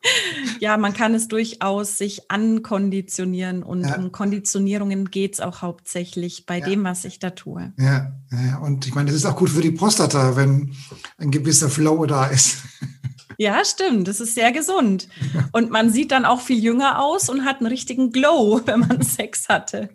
ja, 0.61 0.77
man 0.77 0.93
kann 0.93 1.15
es 1.15 1.29
durchaus 1.29 1.97
sich 1.97 2.31
ankonditionieren 2.31 3.63
und 3.63 3.85
ja. 3.85 3.97
um 3.97 4.13
Konditionierungen 4.13 5.11
geht 5.11 5.35
es 5.35 5.41
auch 5.41 5.63
hauptsächlich 5.63 6.47
bei 6.47 6.59
ja. 6.59 6.67
dem, 6.67 6.85
was 6.85 7.05
ich 7.05 7.19
da 7.19 7.31
tue. 7.31 7.73
Ja, 7.79 8.13
ja, 8.31 8.59
und 8.59 8.87
ich 8.87 8.95
meine, 8.95 9.07
das 9.07 9.17
ist 9.17 9.27
auch 9.27 9.37
gut 9.37 9.51
für 9.51 9.61
die 9.61 9.71
Prostata, 9.71 10.37
wenn 10.37 10.75
ein 11.19 11.31
gewisser 11.31 11.69
Flow 11.69 12.07
da 12.07 12.27
ist. 12.27 12.59
Ja, 13.39 13.63
stimmt. 13.65 14.09
Das 14.09 14.21
ist 14.21 14.35
sehr 14.35 14.53
gesund. 14.53 15.09
Und 15.53 15.71
man 15.71 15.91
sieht 15.91 16.11
dann 16.11 16.25
auch 16.25 16.41
viel 16.41 16.59
jünger 16.63 17.03
aus 17.03 17.29
und 17.29 17.45
hat 17.45 17.59
einen 17.59 17.67
richtigen 17.67 18.11
Glow, 18.11 18.63
wenn 18.67 18.81
man 18.81 19.03
Sex 19.03 19.49
hatte. 19.49 19.91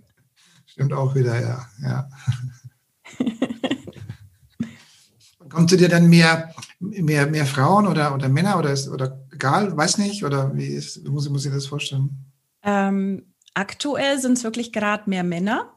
Stimmt 0.65 0.93
auch 0.93 1.15
wieder, 1.15 1.41
ja. 1.41 1.65
ja. 1.81 2.09
Kommt 5.49 5.69
zu 5.69 5.75
dir 5.75 5.89
dann 5.89 6.07
mehr, 6.07 6.53
mehr, 6.79 7.27
mehr 7.27 7.45
Frauen 7.45 7.87
oder, 7.87 8.13
oder 8.15 8.29
Männer 8.29 8.57
oder, 8.57 8.73
oder 8.93 9.19
egal, 9.41 9.75
weiß 9.75 9.97
nicht? 9.97 10.23
Oder 10.23 10.55
wie 10.55 10.67
ist, 10.67 11.07
muss, 11.07 11.27
muss 11.29 11.45
ich 11.45 11.51
das 11.51 11.65
vorstellen? 11.65 12.09
Ähm, 12.63 13.33
aktuell 13.53 14.19
sind 14.19 14.37
es 14.37 14.43
wirklich 14.43 14.71
gerade 14.71 15.09
mehr 15.09 15.23
Männer. 15.23 15.73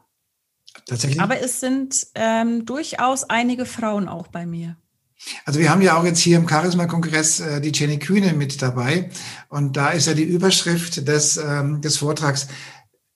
Tatsächlich. 0.85 1.21
Aber 1.21 1.39
es 1.39 1.59
sind 1.59 2.07
ähm, 2.15 2.65
durchaus 2.65 3.23
einige 3.23 3.65
Frauen 3.65 4.07
auch 4.07 4.27
bei 4.27 4.45
mir. 4.45 4.77
Also 5.45 5.59
wir 5.59 5.69
haben 5.69 5.81
ja 5.81 5.97
auch 5.97 6.03
jetzt 6.03 6.19
hier 6.19 6.37
im 6.37 6.47
Charisma-Kongress 6.47 7.39
äh, 7.39 7.61
die 7.61 7.71
Jenny 7.71 7.97
Kühne 7.97 8.33
mit 8.33 8.61
dabei. 8.61 9.09
Und 9.49 9.77
da 9.77 9.89
ist 9.89 10.07
ja 10.07 10.13
die 10.13 10.23
Überschrift 10.23 11.07
des, 11.07 11.37
ähm, 11.37 11.81
des 11.81 11.97
Vortrags, 11.97 12.47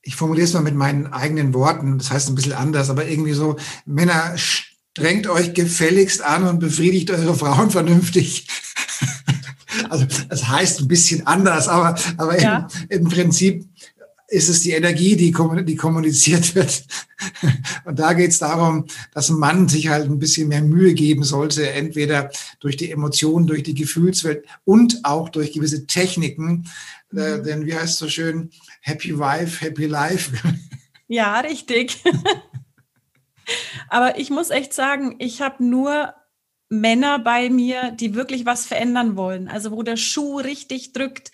ich 0.02 0.16
formuliere 0.16 0.46
es 0.46 0.54
mal 0.54 0.62
mit 0.62 0.76
meinen 0.76 1.08
eigenen 1.08 1.54
Worten, 1.54 1.98
das 1.98 2.10
heißt 2.10 2.30
ein 2.30 2.36
bisschen 2.36 2.54
anders, 2.54 2.90
aber 2.90 3.06
irgendwie 3.06 3.34
so, 3.34 3.58
Männer, 3.86 4.36
strengt 4.38 5.28
euch 5.28 5.54
gefälligst 5.54 6.22
an 6.24 6.48
und 6.48 6.60
befriedigt 6.60 7.12
eure 7.12 7.36
Frauen 7.36 7.70
vernünftig. 7.70 8.48
Also 9.90 10.06
das 10.28 10.48
heißt 10.48 10.82
ein 10.82 10.88
bisschen 10.88 11.28
anders, 11.28 11.68
aber, 11.68 11.96
aber 12.18 12.42
ja. 12.42 12.68
im, 12.90 13.04
im 13.04 13.10
Prinzip 13.10 13.66
ist 14.30 14.50
es 14.50 14.62
die 14.62 14.72
Energie, 14.72 15.16
die, 15.16 15.34
die 15.66 15.76
kommuniziert 15.76 16.56
wird. 16.56 16.84
Und 17.86 18.00
da 18.00 18.14
geht 18.14 18.32
es 18.32 18.40
darum, 18.40 18.86
dass 19.14 19.30
ein 19.30 19.40
Mann 19.40 19.68
sich 19.68 19.88
halt 19.88 20.06
ein 20.06 20.20
bisschen 20.20 20.48
mehr 20.48 20.62
Mühe 20.62 20.94
geben 20.94 21.24
sollte, 21.24 21.70
entweder 21.72 22.30
durch 22.60 22.78
die 22.78 22.92
Emotionen, 22.92 23.48
durch 23.48 23.64
die 23.64 23.74
Gefühlswelt 23.74 24.46
und 24.66 25.00
auch 25.04 25.30
durch 25.30 25.52
gewisse 25.52 25.88
Techniken. 25.88 26.70
Äh, 27.16 27.38
mhm. 27.38 27.44
denn 27.44 27.66
wie 27.66 27.74
heißt 27.74 27.94
es 27.94 27.98
so 27.98 28.08
schön? 28.08 28.52
Happy 28.82 29.18
Wife, 29.18 29.66
Happy 29.66 29.86
Life. 29.86 30.32
Ja, 31.08 31.40
richtig. 31.40 32.04
Aber 33.90 34.20
ich 34.20 34.30
muss 34.30 34.52
echt 34.52 34.74
sagen, 34.74 35.16
ich 35.18 35.42
habe 35.42 35.64
nur 35.64 36.14
Männer 36.70 37.20
bei 37.20 37.50
mir, 37.50 37.92
die 37.92 38.14
wirklich 38.14 38.46
was 38.46 38.66
verändern 38.66 39.16
wollen. 39.16 39.48
Also 39.48 39.72
wo 39.72 39.84
der 39.84 39.98
Schuh 39.98 40.38
richtig 40.38 40.94
drückt, 40.94 41.32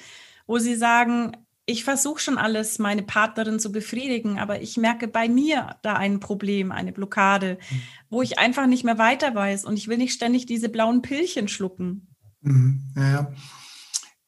wo 0.48 0.58
sie 0.58 0.76
sagen, 0.76 1.34
ich 1.66 1.84
versuche 1.84 2.20
schon 2.20 2.38
alles, 2.38 2.80
meine 2.80 3.04
Partnerin 3.04 3.60
zu 3.60 3.72
befriedigen, 3.72 4.40
aber 4.40 4.62
ich 4.62 4.78
merke 4.78 5.08
bei 5.08 5.28
mir 5.28 5.76
da 5.82 5.94
ein 5.94 6.20
Problem, 6.20 6.72
eine 6.72 6.92
Blockade, 6.92 7.58
mhm. 7.70 7.82
wo 8.10 8.22
ich 8.22 8.38
einfach 8.38 8.68
nicht 8.68 8.84
mehr 8.84 8.98
weiter 8.98 9.34
weiß 9.34 9.66
und 9.66 9.76
ich 9.76 9.88
will 9.88 9.98
nicht 9.98 10.14
ständig 10.14 10.46
diese 10.46 10.70
blauen 10.70 11.02
Pillchen 11.02 11.48
schlucken. 11.48 12.08
Mhm. 12.42 12.84
Ja, 12.96 13.34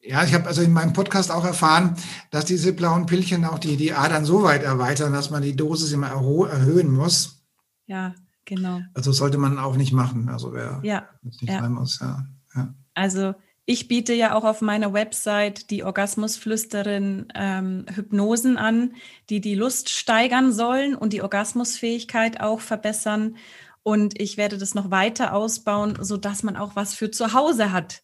ja. 0.02 0.24
ich 0.24 0.34
habe 0.34 0.46
also 0.46 0.62
in 0.62 0.72
meinem 0.72 0.92
Podcast 0.92 1.30
auch 1.30 1.44
erfahren, 1.44 1.96
dass 2.30 2.44
diese 2.44 2.72
blauen 2.72 3.06
Pillchen 3.06 3.44
auch 3.44 3.60
die, 3.60 3.76
die 3.76 3.92
Adern 3.92 4.24
so 4.24 4.42
weit 4.42 4.64
erweitern, 4.64 5.12
dass 5.12 5.30
man 5.30 5.42
die 5.42 5.54
Dosis 5.54 5.92
immer 5.92 6.08
erhöhen 6.08 6.92
muss. 6.92 7.46
Ja, 7.86 8.14
genau. 8.48 8.80
Also 8.94 9.12
sollte 9.12 9.38
man 9.38 9.58
auch 9.58 9.76
nicht 9.76 9.92
machen. 9.92 10.28
Also 10.28 10.52
wer 10.52 10.80
ja, 10.82 11.08
nicht 11.22 11.42
ja. 11.42 11.60
sein 11.60 11.72
muss, 11.72 12.00
ja. 12.00 12.26
ja. 12.56 12.74
Also 12.94 13.34
ich 13.66 13.86
biete 13.86 14.14
ja 14.14 14.34
auch 14.34 14.44
auf 14.44 14.62
meiner 14.62 14.94
Website 14.94 15.70
die 15.70 15.84
Orgasmusflüsterin 15.84 17.28
ähm, 17.34 17.84
Hypnosen 17.94 18.56
an, 18.56 18.94
die 19.28 19.40
die 19.40 19.54
Lust 19.54 19.90
steigern 19.90 20.52
sollen 20.52 20.94
und 20.94 21.12
die 21.12 21.22
Orgasmusfähigkeit 21.22 22.40
auch 22.40 22.60
verbessern. 22.60 23.36
Und 23.82 24.18
ich 24.18 24.38
werde 24.38 24.56
das 24.56 24.74
noch 24.74 24.90
weiter 24.90 25.34
ausbauen, 25.34 25.98
so 26.00 26.16
dass 26.16 26.42
man 26.42 26.56
auch 26.56 26.76
was 26.76 26.94
für 26.94 27.10
zu 27.10 27.34
Hause 27.34 27.70
hat. 27.70 28.02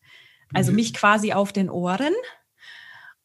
Also 0.53 0.71
mhm. 0.71 0.77
mich 0.77 0.93
quasi 0.93 1.33
auf 1.33 1.53
den 1.53 1.71
Ohren 1.71 2.13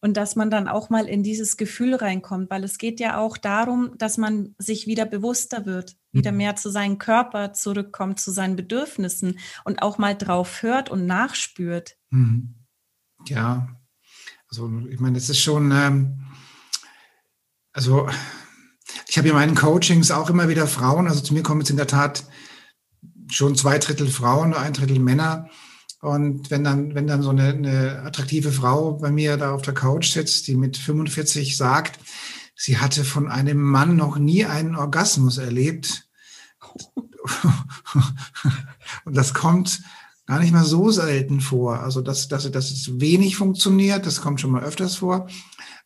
und 0.02 0.16
dass 0.16 0.38
man 0.38 0.50
dann 0.50 0.70
auch 0.70 0.90
mal 0.90 1.08
in 1.08 1.24
dieses 1.24 1.58
Gefühl 1.58 1.96
reinkommt, 1.96 2.50
weil 2.50 2.64
es 2.64 2.78
geht 2.78 3.02
ja 3.02 3.18
auch 3.18 3.38
darum, 3.38 3.98
dass 3.98 4.18
man 4.18 4.56
sich 4.58 4.88
wieder 4.88 5.06
bewusster 5.06 5.66
wird, 5.66 5.98
wieder 6.12 6.32
mhm. 6.32 6.38
mehr 6.38 6.56
zu 6.56 6.70
seinem 6.70 6.98
Körper 6.98 7.54
zurückkommt, 7.54 8.20
zu 8.20 8.32
seinen 8.32 8.56
Bedürfnissen 8.56 9.40
und 9.64 9.82
auch 9.82 9.98
mal 9.98 10.16
drauf 10.16 10.62
hört 10.62 10.90
und 10.90 11.06
nachspürt. 11.06 11.98
Mhm. 12.10 12.56
Ja, 13.28 13.68
also 14.50 14.72
ich 14.90 15.00
meine, 15.00 15.16
das 15.16 15.30
ist 15.30 15.40
schon, 15.40 15.72
ähm, 15.72 16.26
also 17.74 18.10
ich 19.08 19.18
habe 19.18 19.28
in 19.28 19.36
meinen 19.36 19.56
Coachings 19.56 20.12
auch 20.12 20.30
immer 20.30 20.50
wieder 20.50 20.68
Frauen, 20.68 21.08
also 21.08 21.22
zu 21.22 21.34
mir 21.34 21.44
kommen 21.44 21.62
jetzt 21.62 21.70
in 21.70 21.78
der 21.78 21.88
Tat 21.88 22.24
schon 23.32 23.56
zwei 23.56 23.78
Drittel 23.78 24.08
Frauen, 24.08 24.54
ein 24.54 24.74
Drittel 24.74 25.00
Männer. 25.00 25.50
Und 26.02 26.50
wenn 26.50 26.64
dann, 26.64 26.96
wenn 26.96 27.08
dann 27.08 27.22
so 27.22 27.30
eine, 27.30 27.50
eine 27.50 28.04
attraktive 28.04 28.52
Frau 28.52 28.94
bei 28.94 29.12
mir 29.12 29.38
da 29.38 29.54
auf 29.54 29.62
der 29.62 29.74
Couch 29.74 30.12
sitzt, 30.12 30.48
die 30.48 30.56
mit 30.56 30.78
45 30.78 31.58
sagt, 31.58 32.00
sie 32.60 32.78
hatte 32.78 33.06
von 33.06 33.30
einem 33.30 33.62
Mann 33.62 33.96
noch 33.96 34.18
nie 34.18 34.46
einen 34.46 34.76
Orgasmus 34.76 35.38
erlebt. 35.38 36.10
Und 39.06 39.16
das 39.16 39.34
kommt 39.34 39.82
gar 40.26 40.40
nicht 40.40 40.52
mal 40.52 40.66
so 40.66 40.92
selten 40.92 41.40
vor. 41.40 41.80
Also, 41.80 42.02
dass, 42.02 42.28
dass, 42.28 42.52
dass 42.52 42.72
es 42.72 43.00
wenig 43.00 43.38
funktioniert, 43.38 44.06
das 44.06 44.22
kommt 44.22 44.42
schon 44.42 44.52
mal 44.52 44.64
öfters 44.64 44.98
vor. 44.98 45.28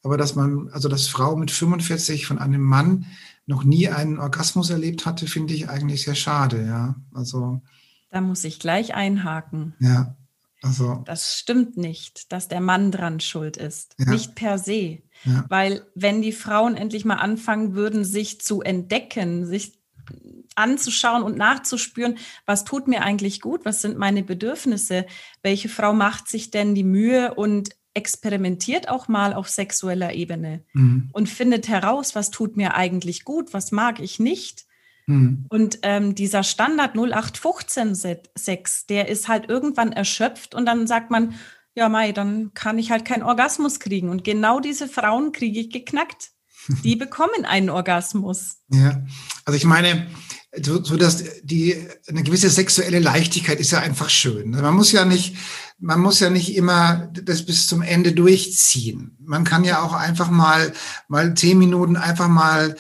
Aber 0.01 0.18
dass 0.18 0.36
man, 0.36 0.70
also 0.72 0.89
dass 0.89 1.08
Frau 1.08 1.36
mit 1.36 1.51
45 1.51 2.25
von 2.25 2.39
einem 2.39 2.62
Mann 2.62 3.06
noch 3.46 3.63
nie 3.63 3.89
einen 3.89 4.18
Orgasmus 4.20 4.72
erlebt 4.72 5.06
hatte, 5.06 5.27
finde 5.27 5.53
ich 5.53 5.70
eigentlich 5.70 6.03
sehr 6.03 6.15
schade, 6.15 6.65
ja. 6.65 6.96
Also. 7.13 7.62
Da 8.10 8.20
muss 8.20 8.44
ich 8.44 8.60
gleich 8.60 8.96
einhaken. 8.96 9.75
Ja. 9.80 10.18
Also. 10.63 11.03
Das 11.06 11.38
stimmt 11.38 11.77
nicht, 11.77 12.32
dass 12.32 12.48
der 12.48 12.62
Mann 12.62 12.92
dran 12.92 13.20
schuld 13.20 13.58
ist. 13.58 13.96
Ja. 14.00 14.10
Nicht 14.10 14.34
per 14.34 14.58
se. 14.58 15.03
Ja. 15.25 15.46
Weil 15.50 15.86
wenn 15.96 16.22
die 16.22 16.32
Frauen 16.32 16.75
endlich 16.75 17.06
mal 17.06 17.15
anfangen 17.15 17.75
würden, 17.75 18.03
sich 18.06 18.42
zu 18.42 18.62
entdecken, 18.62 19.46
sich 19.46 19.80
anzuschauen 20.56 21.24
und 21.24 21.38
nachzuspüren, 21.38 22.18
was 22.46 22.63
tut 22.63 22.88
mir 22.88 23.01
eigentlich 23.03 23.42
gut, 23.42 23.65
was 23.65 23.82
sind 23.82 23.98
meine 23.98 24.24
Bedürfnisse, 24.24 25.06
welche 25.42 25.70
Frau 25.70 25.94
macht 25.94 26.27
sich 26.27 26.51
denn 26.51 26.75
die 26.75 26.84
Mühe 26.84 27.34
und 27.34 27.70
experimentiert 27.94 28.89
auch 28.89 29.08
mal 29.08 29.34
auf 29.34 29.50
sexueller 29.50 30.13
Ebene 30.13 30.63
mhm. 30.74 31.10
und 31.13 31.30
findet 31.30 31.68
heraus, 31.68 32.15
was 32.15 32.32
tut 32.32 32.58
mir 32.58 32.75
eigentlich 32.75 33.24
gut, 33.24 33.53
was 33.53 33.72
mag 33.72 34.00
ich 34.00 34.20
nicht. 34.20 34.65
Mhm. 35.06 35.46
Und 35.50 35.80
ähm, 35.84 36.15
dieser 36.15 36.44
Standard 36.44 36.96
0815-Sex, 36.96 38.88
der 38.88 39.10
ist 39.10 39.27
halt 39.27 39.50
irgendwann 39.50 39.92
erschöpft 39.92 40.56
und 40.56 40.65
dann 40.65 40.88
sagt 40.88 41.12
man, 41.12 41.36
ja, 41.75 41.89
Mai, 41.89 42.12
dann 42.12 42.53
kann 42.53 42.77
ich 42.77 42.92
halt 42.92 43.06
keinen 43.06 43.24
Orgasmus 43.24 43.80
kriegen. 43.80 44.10
Und 44.10 44.24
genau 44.24 44.60
diese 44.60 44.88
Frauen 44.88 45.32
kriege 45.32 45.60
ich 45.60 45.72
geknackt. 45.72 46.30
Die 46.84 46.96
bekommen 46.96 47.46
einen 47.46 47.70
Orgasmus. 47.70 48.58
Ja, 48.70 49.03
also 49.44 49.58
ich 49.58 49.65
meine, 49.65 50.08
so, 50.62 50.84
so 50.84 50.98
dass 50.98 51.24
die 51.42 51.75
eine 52.08 52.24
gewisse 52.24 52.50
sexuelle 52.50 53.00
Leichtigkeit 53.00 53.60
ist 53.60 53.72
ja 53.72 53.80
einfach 53.80 54.10
schön. 54.10 54.51
Man 54.51 54.75
muss 54.75 54.92
ja 54.92 55.03
nicht, 55.03 55.36
man 55.80 56.00
muss 56.00 56.20
ja 56.20 56.30
nicht 56.30 56.56
immer 56.56 57.10
das 57.12 57.46
bis 57.46 57.68
zum 57.68 57.82
Ende 57.82 58.13
durchziehen. 58.13 59.18
Man 59.20 59.44
kann 59.44 59.63
ja 59.63 59.82
auch 59.82 59.94
einfach 59.94 60.30
mal 60.30 60.72
mal 61.08 61.34
zehn 61.34 61.58
Minuten 61.58 61.98
einfach 61.98 62.27
mal 62.27 62.75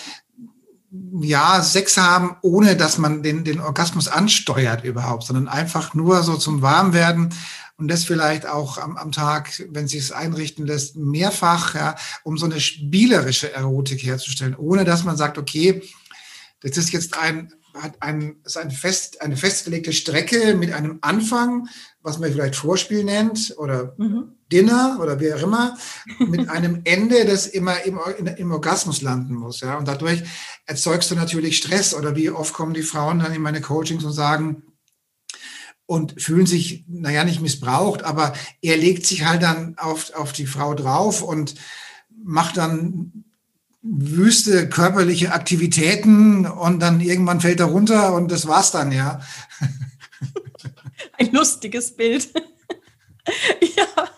ja 1.21 1.61
Sex 1.63 1.97
haben, 1.97 2.35
ohne 2.43 2.75
dass 2.77 2.99
man 2.99 3.23
den 3.23 3.43
den 3.43 3.59
Orgasmus 3.59 4.07
ansteuert 4.07 4.83
überhaupt, 4.83 5.23
sondern 5.23 5.47
einfach 5.47 5.95
nur 5.95 6.21
so 6.21 6.37
zum 6.37 6.61
Warmwerden 6.61 7.33
und 7.77 7.87
das 7.87 8.03
vielleicht 8.03 8.45
auch 8.45 8.77
am, 8.77 8.97
am 8.97 9.11
Tag, 9.11 9.63
wenn 9.69 9.87
sich 9.87 9.99
es 9.99 10.11
einrichten 10.11 10.65
lässt, 10.65 10.95
mehrfach, 10.95 11.75
ja, 11.75 11.95
um 12.23 12.37
so 12.37 12.45
eine 12.45 12.59
spielerische 12.59 13.51
Erotik 13.51 14.03
herzustellen, 14.03 14.55
ohne 14.55 14.85
dass 14.85 15.03
man 15.03 15.17
sagt, 15.17 15.37
okay, 15.37 15.81
das 16.61 16.77
ist 16.77 16.93
jetzt 16.93 17.17
ein 17.17 17.53
hat 17.81 18.01
ein, 18.01 18.35
ist 18.45 18.57
ein 18.57 18.71
fest, 18.71 19.21
eine 19.21 19.37
festgelegte 19.37 19.93
Strecke 19.93 20.55
mit 20.55 20.71
einem 20.71 20.99
Anfang, 21.01 21.67
was 22.01 22.19
man 22.19 22.31
vielleicht 22.31 22.55
Vorspiel 22.55 23.03
nennt 23.03 23.55
oder 23.57 23.95
mhm. 23.97 24.35
Dinner 24.51 24.99
oder 25.01 25.19
wie 25.19 25.33
auch 25.33 25.41
immer, 25.41 25.77
mit 26.19 26.49
einem 26.49 26.81
Ende, 26.83 27.25
das 27.25 27.47
immer 27.47 27.83
im, 27.83 27.99
im 28.37 28.51
Orgasmus 28.51 29.01
landen 29.01 29.33
muss. 29.33 29.61
Ja? 29.61 29.77
Und 29.77 29.87
dadurch 29.87 30.23
erzeugst 30.65 31.09
du 31.09 31.15
natürlich 31.15 31.57
Stress. 31.57 31.95
Oder 31.95 32.15
wie 32.15 32.29
oft 32.29 32.53
kommen 32.53 32.73
die 32.73 32.83
Frauen 32.83 33.19
dann 33.19 33.33
in 33.33 33.41
meine 33.41 33.61
Coachings 33.61 34.03
und 34.03 34.13
sagen, 34.13 34.63
und 35.85 36.21
fühlen 36.21 36.45
sich, 36.45 36.85
naja, 36.87 37.23
nicht 37.23 37.41
missbraucht, 37.41 38.03
aber 38.03 38.33
er 38.61 38.77
legt 38.77 39.05
sich 39.05 39.25
halt 39.25 39.43
dann 39.43 39.77
auf, 39.77 40.13
auf 40.13 40.31
die 40.31 40.47
Frau 40.47 40.73
drauf 40.73 41.21
und 41.21 41.55
macht 42.23 42.57
dann 42.57 43.25
wüste 43.83 44.69
körperliche 44.69 45.33
Aktivitäten 45.33 46.45
und 46.45 46.79
dann 46.79 47.01
irgendwann 47.01 47.41
fällt 47.41 47.59
er 47.59 47.65
runter 47.65 48.15
und 48.15 48.31
das 48.31 48.47
war's 48.47 48.71
dann, 48.71 48.93
ja. 48.93 49.19
Ein 51.17 51.31
lustiges 51.33 51.93
Bild. 51.95 52.29
ja. 53.75 54.09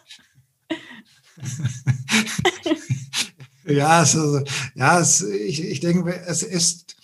ja, 3.65 3.87
also, 3.87 4.41
ja 4.75 4.99
es, 4.99 5.21
ich, 5.21 5.63
ich 5.63 5.79
denke, 5.79 6.13
es 6.27 6.43
ist, 6.43 6.94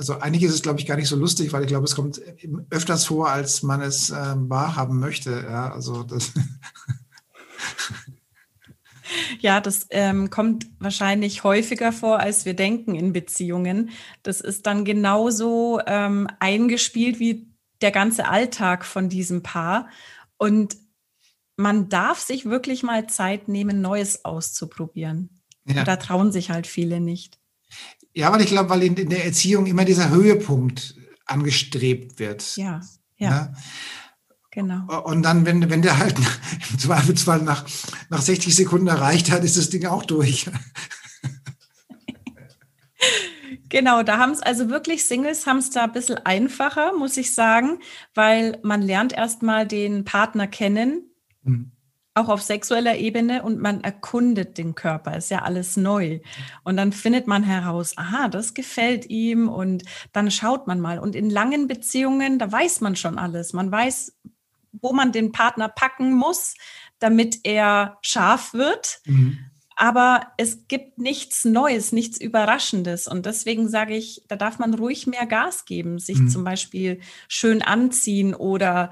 also 0.00 0.18
eigentlich 0.18 0.44
ist 0.44 0.54
es, 0.54 0.62
glaube 0.62 0.80
ich, 0.80 0.86
gar 0.86 0.96
nicht 0.96 1.08
so 1.08 1.16
lustig, 1.16 1.52
weil 1.52 1.60
ich 1.60 1.68
glaube, 1.68 1.84
es 1.84 1.94
kommt 1.94 2.22
öfters 2.70 3.04
vor, 3.04 3.28
als 3.28 3.62
man 3.62 3.82
es 3.82 4.08
äh, 4.08 4.34
wahrhaben 4.34 4.98
möchte. 4.98 5.44
Ja, 5.46 5.70
also 5.70 6.02
das. 6.02 6.32
Ja, 9.40 9.60
das 9.60 9.88
ähm, 9.90 10.30
kommt 10.30 10.68
wahrscheinlich 10.78 11.42
häufiger 11.42 11.90
vor, 11.90 12.20
als 12.20 12.44
wir 12.44 12.54
denken 12.54 12.94
in 12.94 13.12
Beziehungen. 13.12 13.90
Das 14.22 14.40
ist 14.40 14.66
dann 14.66 14.84
genauso 14.84 15.80
ähm, 15.84 16.28
eingespielt 16.38 17.18
wie 17.18 17.48
der 17.80 17.90
ganze 17.90 18.28
Alltag 18.28 18.84
von 18.84 19.08
diesem 19.08 19.42
Paar. 19.42 19.88
Und 20.36 20.76
man 21.56 21.88
darf 21.88 22.20
sich 22.20 22.44
wirklich 22.44 22.84
mal 22.84 23.08
Zeit 23.08 23.48
nehmen, 23.48 23.80
Neues 23.80 24.24
auszuprobieren. 24.24 25.40
Ja. 25.66 25.82
Da 25.82 25.96
trauen 25.96 26.30
sich 26.30 26.52
halt 26.52 26.68
viele 26.68 27.00
nicht. 27.00 27.39
Ja, 28.12 28.32
weil 28.32 28.40
ich 28.40 28.48
glaube, 28.48 28.70
weil 28.70 28.82
in, 28.82 28.96
in 28.96 29.10
der 29.10 29.24
Erziehung 29.24 29.66
immer 29.66 29.84
dieser 29.84 30.10
Höhepunkt 30.10 30.96
angestrebt 31.26 32.18
wird. 32.18 32.56
Ja, 32.56 32.80
ja. 33.16 33.30
ja? 33.30 33.54
Genau. 34.50 35.02
Und 35.04 35.22
dann, 35.22 35.46
wenn, 35.46 35.70
wenn 35.70 35.82
der 35.82 35.98
halt 35.98 36.16
im 36.72 36.78
Zweifelsfall 36.78 37.42
nach, 37.42 37.64
nach 38.08 38.20
60 38.20 38.54
Sekunden 38.54 38.88
erreicht 38.88 39.30
hat, 39.30 39.44
ist 39.44 39.56
das 39.56 39.70
Ding 39.70 39.86
auch 39.86 40.04
durch. 40.04 40.50
Genau, 43.70 44.02
da 44.02 44.18
haben 44.18 44.32
es 44.32 44.42
also 44.42 44.68
wirklich 44.68 45.04
Singles 45.04 45.46
haben 45.46 45.58
es 45.58 45.70
da 45.70 45.84
ein 45.84 45.92
bisschen 45.92 46.18
einfacher, 46.26 46.92
muss 46.92 47.16
ich 47.16 47.34
sagen, 47.34 47.78
weil 48.14 48.58
man 48.62 48.82
lernt 48.82 49.12
erstmal 49.12 49.64
den 49.64 50.04
Partner 50.04 50.48
kennen, 50.48 51.08
mhm. 51.44 51.70
Auch 52.20 52.28
auf 52.28 52.42
sexueller 52.42 52.96
Ebene 52.96 53.42
und 53.42 53.60
man 53.60 53.82
erkundet 53.82 54.58
den 54.58 54.74
Körper, 54.74 55.16
ist 55.16 55.30
ja 55.30 55.42
alles 55.42 55.76
neu. 55.76 56.20
Und 56.64 56.76
dann 56.76 56.92
findet 56.92 57.26
man 57.26 57.42
heraus, 57.42 57.96
aha, 57.96 58.28
das 58.28 58.54
gefällt 58.54 59.08
ihm 59.08 59.48
und 59.48 59.84
dann 60.12 60.30
schaut 60.30 60.66
man 60.66 60.80
mal. 60.80 60.98
Und 60.98 61.16
in 61.16 61.30
langen 61.30 61.66
Beziehungen, 61.66 62.38
da 62.38 62.50
weiß 62.50 62.80
man 62.80 62.96
schon 62.96 63.18
alles. 63.18 63.52
Man 63.52 63.72
weiß, 63.72 64.16
wo 64.72 64.92
man 64.92 65.12
den 65.12 65.32
Partner 65.32 65.68
packen 65.68 66.12
muss, 66.12 66.54
damit 66.98 67.40
er 67.44 67.98
scharf 68.02 68.52
wird. 68.54 69.00
Mhm. 69.06 69.38
Aber 69.76 70.26
es 70.36 70.68
gibt 70.68 70.98
nichts 70.98 71.46
Neues, 71.46 71.90
nichts 71.92 72.20
Überraschendes. 72.20 73.08
Und 73.08 73.24
deswegen 73.24 73.66
sage 73.66 73.96
ich, 73.96 74.22
da 74.28 74.36
darf 74.36 74.58
man 74.58 74.74
ruhig 74.74 75.06
mehr 75.06 75.24
Gas 75.24 75.64
geben, 75.64 75.98
sich 75.98 76.18
mhm. 76.18 76.28
zum 76.28 76.44
Beispiel 76.44 77.00
schön 77.28 77.62
anziehen 77.62 78.34
oder 78.34 78.90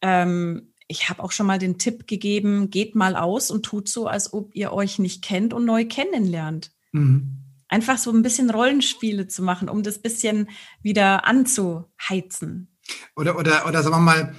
ähm, 0.00 0.72
ich 0.90 1.08
habe 1.08 1.22
auch 1.22 1.30
schon 1.30 1.46
mal 1.46 1.58
den 1.58 1.78
Tipp 1.78 2.08
gegeben, 2.08 2.68
geht 2.68 2.96
mal 2.96 3.14
aus 3.14 3.50
und 3.50 3.64
tut 3.64 3.88
so, 3.88 4.08
als 4.08 4.32
ob 4.32 4.54
ihr 4.54 4.72
euch 4.72 4.98
nicht 4.98 5.22
kennt 5.22 5.54
und 5.54 5.64
neu 5.64 5.86
kennenlernt. 5.86 6.72
Mhm. 6.90 7.38
Einfach 7.68 7.96
so 7.96 8.10
ein 8.10 8.22
bisschen 8.22 8.50
Rollenspiele 8.50 9.28
zu 9.28 9.42
machen, 9.42 9.68
um 9.68 9.84
das 9.84 10.00
bisschen 10.00 10.50
wieder 10.82 11.24
anzuheizen. 11.24 12.76
Oder, 13.14 13.38
oder, 13.38 13.68
oder 13.68 13.84
sagen 13.84 13.94
wir 13.94 14.00
mal, 14.00 14.34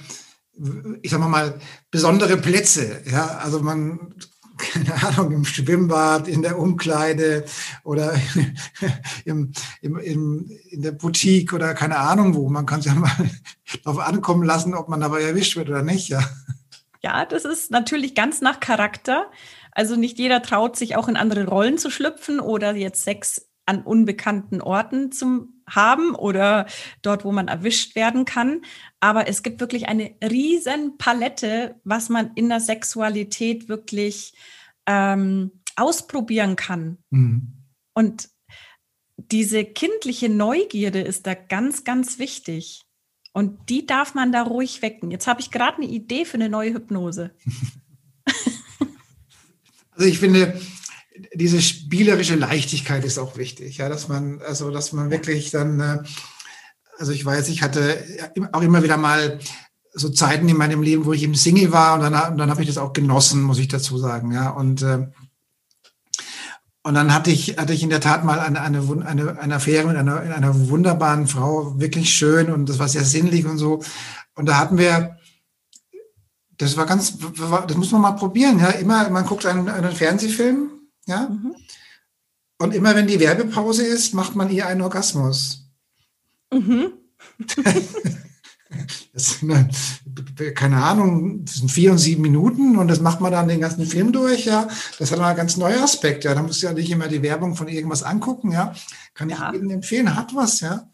ich 1.00 1.10
sag 1.10 1.20
mal, 1.20 1.58
besondere 1.90 2.36
Plätze. 2.36 3.02
Ja, 3.10 3.38
also 3.38 3.60
man, 3.60 4.14
keine 4.62 5.02
Ahnung, 5.02 5.32
im 5.32 5.44
Schwimmbad, 5.44 6.28
in 6.28 6.42
der 6.42 6.58
Umkleide 6.58 7.44
oder 7.84 8.14
im, 9.24 9.52
im, 9.80 9.96
im, 9.98 10.50
in 10.70 10.82
der 10.82 10.92
Boutique 10.92 11.52
oder 11.52 11.74
keine 11.74 11.98
Ahnung 11.98 12.34
wo. 12.34 12.48
Man 12.48 12.66
kann 12.66 12.80
es 12.80 12.86
ja 12.86 12.94
mal 12.94 13.10
darauf 13.84 14.00
ankommen 14.00 14.44
lassen, 14.44 14.74
ob 14.74 14.88
man 14.88 15.00
dabei 15.00 15.22
erwischt 15.22 15.56
wird 15.56 15.68
oder 15.68 15.82
nicht. 15.82 16.08
Ja. 16.08 16.22
ja, 17.02 17.24
das 17.24 17.44
ist 17.44 17.70
natürlich 17.70 18.14
ganz 18.14 18.40
nach 18.40 18.60
Charakter. 18.60 19.30
Also 19.72 19.96
nicht 19.96 20.18
jeder 20.18 20.42
traut 20.42 20.76
sich 20.76 20.96
auch 20.96 21.08
in 21.08 21.16
andere 21.16 21.46
Rollen 21.46 21.78
zu 21.78 21.90
schlüpfen 21.90 22.40
oder 22.40 22.74
jetzt 22.74 23.04
Sex 23.04 23.48
an 23.66 23.82
unbekannten 23.82 24.60
Orten 24.60 25.12
zu 25.12 25.48
haben 25.68 26.14
oder 26.14 26.66
dort, 27.02 27.24
wo 27.24 27.32
man 27.32 27.48
erwischt 27.48 27.94
werden 27.96 28.24
kann. 28.24 28.62
Aber 29.00 29.28
es 29.28 29.42
gibt 29.42 29.60
wirklich 29.60 29.88
eine 29.88 30.14
riesen 30.22 30.98
Palette, 30.98 31.76
was 31.84 32.08
man 32.08 32.32
in 32.34 32.48
der 32.48 32.60
Sexualität 32.60 33.68
wirklich 33.68 34.34
ähm, 34.86 35.52
ausprobieren 35.76 36.56
kann. 36.56 36.98
Mhm. 37.10 37.52
Und 37.94 38.28
diese 39.16 39.64
kindliche 39.64 40.28
Neugierde 40.28 41.00
ist 41.00 41.26
da 41.26 41.34
ganz, 41.34 41.84
ganz 41.84 42.18
wichtig. 42.18 42.82
Und 43.32 43.70
die 43.70 43.86
darf 43.86 44.14
man 44.14 44.32
da 44.32 44.42
ruhig 44.42 44.82
wecken. 44.82 45.10
Jetzt 45.10 45.26
habe 45.26 45.40
ich 45.40 45.50
gerade 45.50 45.78
eine 45.78 45.86
Idee 45.86 46.24
für 46.24 46.34
eine 46.34 46.48
neue 46.48 46.74
Hypnose. 46.74 47.34
Also 49.94 50.08
ich 50.08 50.18
finde, 50.18 50.58
diese 51.34 51.60
spielerische 51.62 52.34
Leichtigkeit 52.34 53.04
ist 53.04 53.18
auch 53.18 53.36
wichtig, 53.36 53.78
ja, 53.78 53.88
dass 53.88 54.08
man, 54.08 54.40
also 54.42 54.70
dass 54.70 54.92
man 54.92 55.10
wirklich 55.10 55.50
dann, 55.50 55.80
äh, 55.80 55.98
also 56.98 57.12
ich 57.12 57.24
weiß, 57.24 57.48
ich 57.48 57.62
hatte 57.62 58.04
auch 58.52 58.62
immer 58.62 58.82
wieder 58.82 58.96
mal 58.96 59.38
so 59.94 60.08
Zeiten 60.08 60.48
in 60.48 60.56
meinem 60.56 60.82
Leben, 60.82 61.04
wo 61.04 61.12
ich 61.12 61.22
eben 61.22 61.34
Single 61.34 61.72
war 61.72 61.94
und 61.94 62.00
dann, 62.00 62.36
dann 62.36 62.50
habe 62.50 62.62
ich 62.62 62.68
das 62.68 62.78
auch 62.78 62.92
genossen, 62.92 63.42
muss 63.42 63.58
ich 63.58 63.68
dazu 63.68 63.98
sagen, 63.98 64.32
ja, 64.32 64.50
und 64.50 64.82
äh, 64.82 65.06
und 66.84 66.94
dann 66.94 67.14
hatte 67.14 67.30
ich, 67.30 67.58
hatte 67.58 67.72
ich 67.72 67.82
in 67.82 67.90
der 67.90 68.00
Tat 68.00 68.24
mal 68.24 68.40
eine, 68.40 68.60
eine, 68.60 68.82
eine, 69.06 69.38
eine 69.38 69.54
Affäre 69.54 69.86
mit 69.86 69.96
einer, 69.96 70.20
einer 70.20 70.68
wunderbaren 70.68 71.28
Frau, 71.28 71.78
wirklich 71.78 72.12
schön 72.12 72.52
und 72.52 72.68
das 72.68 72.80
war 72.80 72.88
sehr 72.88 73.04
sinnlich 73.04 73.46
und 73.46 73.56
so. 73.56 73.82
Und 74.34 74.46
da 74.46 74.58
hatten 74.58 74.78
wir, 74.78 75.16
das 76.58 76.76
war 76.76 76.86
ganz, 76.86 77.18
das 77.68 77.76
muss 77.76 77.92
man 77.92 78.00
mal 78.00 78.12
probieren, 78.12 78.58
ja. 78.58 78.70
Immer, 78.70 79.08
man 79.10 79.26
guckt 79.26 79.46
einen, 79.46 79.68
einen 79.68 79.92
Fernsehfilm, 79.92 80.71
ja. 81.06 81.28
Mhm. 81.28 81.54
Und 82.58 82.74
immer 82.74 82.94
wenn 82.94 83.06
die 83.06 83.20
Werbepause 83.20 83.84
ist, 83.84 84.14
macht 84.14 84.36
man 84.36 84.50
ihr 84.50 84.66
einen 84.66 84.82
Orgasmus. 84.82 85.68
Mhm. 86.52 86.92
das 89.12 89.40
sind, 89.40 89.74
keine 90.54 90.82
Ahnung, 90.82 91.44
das 91.44 91.56
sind 91.56 91.70
vier 91.70 91.92
und 91.92 91.98
sieben 91.98 92.22
Minuten 92.22 92.76
und 92.76 92.88
das 92.88 93.00
macht 93.00 93.20
man 93.20 93.32
dann 93.32 93.48
den 93.48 93.60
ganzen 93.60 93.84
Film 93.86 94.12
durch, 94.12 94.46
ja. 94.46 94.68
Das 94.98 95.10
hat 95.12 95.20
einen 95.20 95.36
ganz 95.36 95.56
neuen 95.56 95.82
Aspekt, 95.82 96.24
ja. 96.24 96.34
Da 96.34 96.42
muss 96.42 96.62
ja 96.62 96.72
nicht 96.72 96.90
immer 96.90 97.08
die 97.08 97.22
Werbung 97.22 97.56
von 97.56 97.68
irgendwas 97.68 98.02
angucken, 98.02 98.52
ja. 98.52 98.74
Kann 99.14 99.30
ich 99.30 99.38
ja. 99.38 99.52
jedem 99.52 99.70
empfehlen, 99.70 100.14
hat 100.14 100.34
was, 100.34 100.60
ja. 100.60 100.88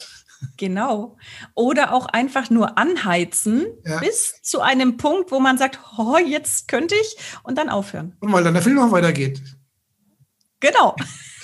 Genau. 0.57 1.17
Oder 1.55 1.93
auch 1.93 2.07
einfach 2.07 2.49
nur 2.51 2.79
anheizen 2.79 3.67
ja. 3.85 3.99
bis 3.99 4.41
zu 4.43 4.61
einem 4.61 4.97
Punkt, 4.97 5.33
wo 5.33 5.41
man 5.41 5.59
sagt, 5.59 5.81
oh, 5.99 6.17
jetzt 6.17 6.69
könnte 6.69 6.95
ich 6.95 7.17
und 7.43 7.59
dann 7.59 7.69
aufhören. 7.69 8.17
Und 8.21 8.33
weil 8.33 8.45
dann 8.45 8.55
der 8.55 8.63
Film 8.63 8.79
auch 8.79 8.93
weitergeht. 8.93 9.43
Genau. 10.61 10.97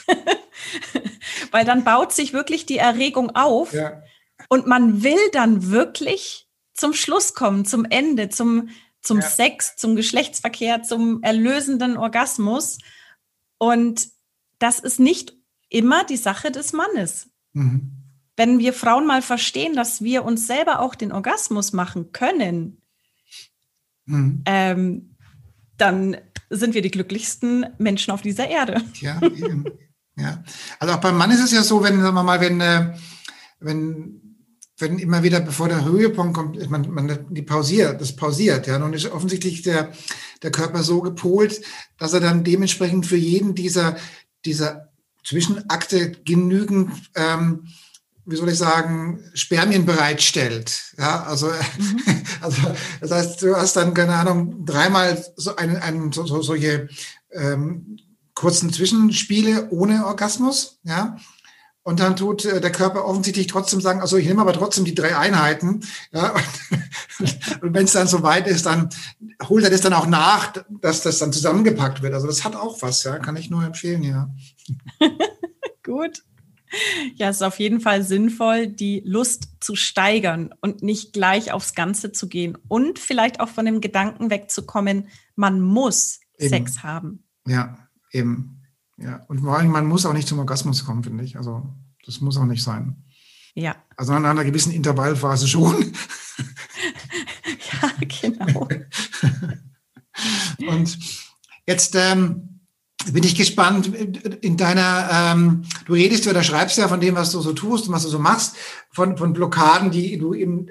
weil 1.50 1.64
dann 1.64 1.84
baut 1.84 2.12
sich 2.12 2.32
wirklich 2.32 2.66
die 2.66 2.78
Erregung 2.78 3.34
auf 3.34 3.72
ja. 3.72 4.02
und 4.48 4.66
man 4.66 5.02
will 5.02 5.30
dann 5.32 5.70
wirklich 5.70 6.48
zum 6.72 6.92
Schluss 6.92 7.34
kommen, 7.34 7.64
zum 7.64 7.84
Ende, 7.84 8.28
zum, 8.28 8.70
zum 9.00 9.20
ja. 9.20 9.26
Sex, 9.26 9.76
zum 9.76 9.96
Geschlechtsverkehr, 9.96 10.82
zum 10.82 11.22
erlösenden 11.22 11.96
Orgasmus. 11.96 12.78
Und 13.58 14.08
das 14.58 14.78
ist 14.78 14.98
nicht 14.98 15.34
immer 15.68 16.04
die 16.04 16.16
Sache 16.16 16.50
des 16.50 16.72
Mannes. 16.72 17.30
Mhm 17.52 18.04
wenn 18.36 18.58
wir 18.58 18.72
Frauen 18.72 19.06
mal 19.06 19.22
verstehen, 19.22 19.74
dass 19.74 20.02
wir 20.02 20.24
uns 20.24 20.46
selber 20.46 20.80
auch 20.80 20.94
den 20.94 21.12
Orgasmus 21.12 21.72
machen 21.72 22.12
können, 22.12 22.82
mhm. 24.06 24.42
ähm, 24.46 25.16
dann 25.76 26.16
sind 26.56 26.74
wir 26.74 26.82
die 26.82 26.90
glücklichsten 26.90 27.66
Menschen 27.78 28.12
auf 28.12 28.22
dieser 28.22 28.48
Erde. 28.48 28.82
Ja, 29.00 29.20
eben. 29.22 29.64
ja. 30.16 30.42
Also 30.78 30.94
auch 30.94 31.00
beim 31.00 31.16
Mann 31.16 31.30
ist 31.30 31.44
es 31.44 31.52
ja 31.52 31.62
so, 31.62 31.82
wenn, 31.82 32.00
sagen 32.00 32.14
wir 32.14 32.22
mal, 32.22 32.40
wenn, 32.40 32.60
äh, 32.60 32.94
wenn, 33.60 34.20
wenn 34.78 34.98
immer 34.98 35.22
wieder 35.22 35.40
bevor 35.40 35.68
der 35.68 35.84
Höhepunkt 35.84 36.34
kommt, 36.34 36.70
man, 36.70 36.90
man 36.90 37.26
die 37.30 37.42
pausiert, 37.42 38.00
das 38.00 38.16
pausiert, 38.16 38.66
ja. 38.66 38.78
Nun 38.78 38.92
ist 38.92 39.10
offensichtlich 39.10 39.62
der, 39.62 39.92
der 40.42 40.50
Körper 40.50 40.82
so 40.82 41.00
gepolt, 41.00 41.60
dass 41.98 42.12
er 42.12 42.20
dann 42.20 42.44
dementsprechend 42.44 43.06
für 43.06 43.16
jeden 43.16 43.54
dieser, 43.54 43.96
dieser 44.44 44.92
Zwischenakte 45.24 46.12
genügend 46.24 46.90
ähm, 47.14 47.68
wie 48.26 48.36
soll 48.36 48.48
ich 48.48 48.58
sagen, 48.58 49.22
Spermien 49.34 49.84
bereitstellt. 49.84 50.94
Ja, 50.98 51.24
also, 51.24 51.46
mhm. 51.48 52.00
also 52.40 52.62
das 53.00 53.10
heißt, 53.10 53.42
du 53.42 53.56
hast 53.56 53.76
dann, 53.76 53.94
keine 53.94 54.14
Ahnung, 54.14 54.64
dreimal 54.64 55.24
so, 55.36 55.56
einen, 55.56 55.76
einen, 55.76 56.12
so, 56.12 56.26
so, 56.26 56.42
solche 56.42 56.88
ähm, 57.32 57.98
kurzen 58.34 58.72
Zwischenspiele 58.72 59.68
ohne 59.70 60.06
Orgasmus, 60.06 60.80
ja. 60.84 61.16
Und 61.86 62.00
dann 62.00 62.16
tut 62.16 62.46
äh, 62.46 62.62
der 62.62 62.72
Körper 62.72 63.04
offensichtlich 63.04 63.46
trotzdem 63.46 63.82
sagen, 63.82 64.00
also 64.00 64.16
ich 64.16 64.26
nehme 64.26 64.40
aber 64.40 64.54
trotzdem 64.54 64.86
die 64.86 64.94
drei 64.94 65.18
Einheiten. 65.18 65.80
Ja, 66.12 66.34
und, 67.18 67.62
und 67.62 67.74
wenn 67.74 67.84
es 67.84 67.92
dann 67.92 68.06
so 68.06 68.22
weit 68.22 68.46
ist, 68.46 68.64
dann 68.64 68.88
holt 69.50 69.64
er 69.64 69.70
das 69.70 69.82
dann 69.82 69.92
auch 69.92 70.06
nach, 70.06 70.54
dass 70.80 71.02
das 71.02 71.18
dann 71.18 71.32
zusammengepackt 71.32 72.00
wird. 72.00 72.14
Also 72.14 72.26
das 72.26 72.42
hat 72.42 72.56
auch 72.56 72.80
was, 72.80 73.04
ja, 73.04 73.18
kann 73.18 73.36
ich 73.36 73.50
nur 73.50 73.62
empfehlen, 73.64 74.02
ja. 74.02 74.30
Gut. 75.82 76.22
Ja, 77.16 77.28
es 77.28 77.36
ist 77.36 77.42
auf 77.42 77.58
jeden 77.58 77.80
Fall 77.80 78.02
sinnvoll, 78.02 78.66
die 78.66 79.02
Lust 79.04 79.48
zu 79.60 79.76
steigern 79.76 80.54
und 80.60 80.82
nicht 80.82 81.12
gleich 81.12 81.52
aufs 81.52 81.74
Ganze 81.74 82.12
zu 82.12 82.28
gehen 82.28 82.58
und 82.68 82.98
vielleicht 82.98 83.40
auch 83.40 83.48
von 83.48 83.64
dem 83.64 83.80
Gedanken 83.80 84.30
wegzukommen, 84.30 85.08
man 85.36 85.60
muss 85.60 86.20
eben. 86.38 86.48
Sex 86.48 86.82
haben. 86.82 87.24
Ja, 87.46 87.88
eben. 88.10 88.62
Ja, 88.96 89.24
und 89.28 89.40
vor 89.40 89.56
allem, 89.56 89.70
man 89.70 89.86
muss 89.86 90.06
auch 90.06 90.12
nicht 90.12 90.28
zum 90.28 90.38
Orgasmus 90.38 90.84
kommen, 90.84 91.02
finde 91.02 91.24
ich. 91.24 91.36
Also, 91.36 91.74
das 92.06 92.20
muss 92.20 92.36
auch 92.36 92.44
nicht 92.44 92.62
sein. 92.62 93.04
Ja. 93.54 93.76
Also 93.96 94.12
an 94.12 94.26
einer 94.26 94.44
gewissen 94.44 94.72
Intervallphase 94.72 95.46
schon. 95.46 95.74
ja, 97.82 97.90
genau. 97.98 98.68
und 100.68 100.98
jetzt, 101.66 101.94
ähm, 101.96 102.53
bin 103.12 103.24
ich 103.24 103.34
gespannt 103.34 103.88
in 104.40 104.56
deiner, 104.56 105.08
ähm, 105.12 105.64
du 105.86 105.94
redest 105.94 106.26
oder 106.26 106.42
schreibst 106.42 106.78
ja 106.78 106.88
von 106.88 107.00
dem, 107.00 107.14
was 107.14 107.32
du 107.32 107.40
so 107.40 107.52
tust 107.52 107.88
und 107.88 107.94
was 107.94 108.04
du 108.04 108.08
so 108.08 108.18
machst, 108.18 108.56
von, 108.90 109.16
von 109.16 109.32
Blockaden, 109.32 109.90
die 109.90 110.16
du 110.18 110.34
eben, 110.34 110.68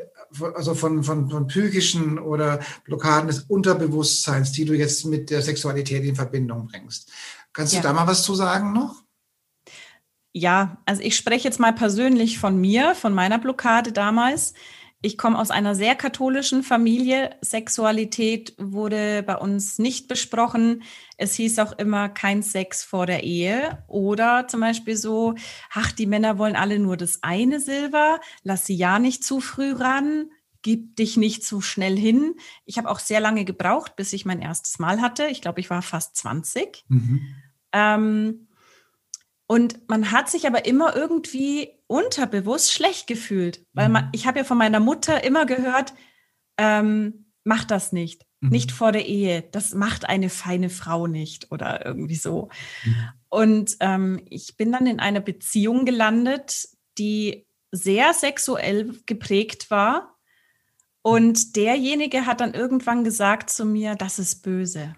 also 0.56 0.74
von, 0.74 1.04
von, 1.04 1.30
von 1.30 1.48
psychischen 1.48 2.18
oder 2.18 2.60
Blockaden 2.86 3.28
des 3.28 3.42
Unterbewusstseins, 3.42 4.52
die 4.52 4.66
du 4.66 4.74
jetzt 4.74 5.06
mit 5.06 5.30
der 5.30 5.42
Sexualität 5.42 6.04
in 6.04 6.16
Verbindung 6.16 6.68
bringst. 6.68 7.12
Kannst 7.54 7.74
ja. 7.74 7.82
du 7.82 7.88
da 7.88 7.94
mal 7.94 8.08
was 8.08 8.24
zu 8.24 8.34
sagen 8.34 8.74
noch? 8.74 9.04
Ja, 10.36 10.78
also 10.88 11.04
ich 11.04 11.16
spreche 11.16 11.48
jetzt 11.48 11.60
mal 11.60 11.74
persönlich 11.74 12.40
von 12.40 12.60
mir, 12.60 12.96
von 12.96 13.14
meiner 13.14 13.38
Blockade 13.38 13.92
damals 13.92 14.56
ich 15.04 15.18
komme 15.18 15.38
aus 15.38 15.52
einer 15.52 15.76
sehr 15.76 15.96
katholischen 15.96 16.64
Familie. 16.64 17.36
Sexualität 17.42 18.56
wurde 18.58 19.22
bei 19.22 19.36
uns 19.36 19.78
nicht 19.78 20.08
besprochen. 20.08 20.84
Es 21.18 21.36
hieß 21.36 21.60
auch 21.60 21.74
immer 21.74 22.08
kein 22.08 22.42
Sex 22.42 22.86
vor 22.86 23.06
der 23.06 23.24
Ehe. 23.24 23.84
Oder 23.88 24.48
zum 24.48 24.62
Beispiel 24.62 24.96
so, 24.96 25.36
ach, 25.74 25.92
die 25.92 26.06
Männer 26.06 26.38
wollen 26.38 26.56
alle 26.56 26.80
nur 26.80 26.96
das 26.96 27.22
eine 27.22 27.60
Silber, 27.60 28.22
lass 28.44 28.66
sie 28.66 28.76
ja 28.76 28.98
nicht 28.98 29.26
zu 29.26 29.42
früh 29.42 29.74
ran, 29.74 30.32
gib 30.62 30.96
dich 30.96 31.18
nicht 31.18 31.44
zu 31.44 31.60
schnell 31.60 31.98
hin. 31.98 32.36
Ich 32.64 32.78
habe 32.78 32.90
auch 32.90 33.00
sehr 33.00 33.20
lange 33.20 33.44
gebraucht, 33.44 33.98
bis 33.98 34.14
ich 34.14 34.24
mein 34.24 34.42
erstes 34.42 34.80
Mal 34.80 35.02
hatte. 35.02 35.26
Ich 35.26 35.42
glaube, 35.42 35.60
ich 35.60 35.70
war 35.70 35.82
fast 35.82 36.16
20. 36.16 36.86
Mhm. 36.88 37.22
Ähm, 37.74 38.48
und 39.48 39.88
man 39.90 40.12
hat 40.12 40.30
sich 40.30 40.48
aber 40.48 40.66
immer 40.66 40.96
irgendwie 40.96 41.70
unterbewusst 41.88 42.72
schlecht 42.74 43.08
gefühlt, 43.08 43.66
weil 43.74 43.90
man, 43.90 44.06
mhm. 44.06 44.10
ich 44.14 44.26
habe 44.26 44.40
ja 44.40 44.46
von 44.46 44.58
meiner 44.58 44.80
Mutter 44.80 45.24
immer 45.24 45.46
gehört, 45.46 45.94
ähm, 46.58 47.32
mach 47.44 47.66
das 47.66 47.92
nicht, 47.92 48.26
mhm. 48.42 48.50
nicht 48.50 48.72
vor 48.72 48.92
der 48.92 49.06
Ehe, 49.06 49.42
das 49.42 49.74
macht 49.74 50.06
eine 50.10 50.30
feine 50.30 50.70
Frau 50.70 51.08
nicht 51.08 51.52
oder 51.52 51.86
irgendwie 51.86 52.16
so. 52.16 52.50
Mhm. 52.84 53.10
Und 53.30 53.78
ähm, 53.80 54.22
ich 54.30 54.58
bin 54.58 54.72
dann 54.72 54.88
in 54.88 55.00
einer 55.00 55.22
Beziehung 55.22 55.86
gelandet, 55.86 56.68
die 56.98 57.48
sehr 57.72 58.14
sexuell 58.14 59.00
geprägt 59.08 59.72
war 59.72 60.14
Und 61.06 61.58
derjenige 61.58 62.26
hat 62.26 62.40
dann 62.40 62.54
irgendwann 62.54 63.04
gesagt 63.04 63.50
zu 63.50 63.66
mir, 63.66 63.96
das 63.96 64.20
ist 64.20 64.42
böse. 64.42 64.96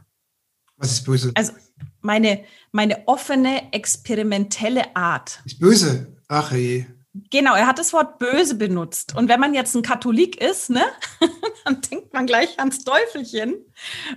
Was 0.78 0.92
ist 0.92 1.06
böse? 1.06 1.32
Also 1.36 1.54
meine, 2.02 2.44
meine 2.72 3.08
offene, 3.08 3.74
experimentelle 3.74 4.96
Art. 4.96 5.42
Ist 5.46 5.60
böse. 5.60 6.16
Ach 6.28 6.52
je. 6.52 6.86
Genau, 7.32 7.56
er 7.56 7.66
hat 7.66 7.80
das 7.80 7.94
Wort 7.94 8.20
böse 8.20 8.56
benutzt. 8.56 9.16
Und 9.16 9.30
wenn 9.30 9.40
man 9.40 9.54
jetzt 9.54 9.74
ein 9.74 9.82
Katholik 9.82 10.42
ist, 10.42 10.70
ne, 10.70 10.84
dann 11.66 11.80
denkt 11.82 12.14
man 12.14 12.26
gleich 12.26 12.60
ans 12.60 12.84
Teufelchen 12.84 13.56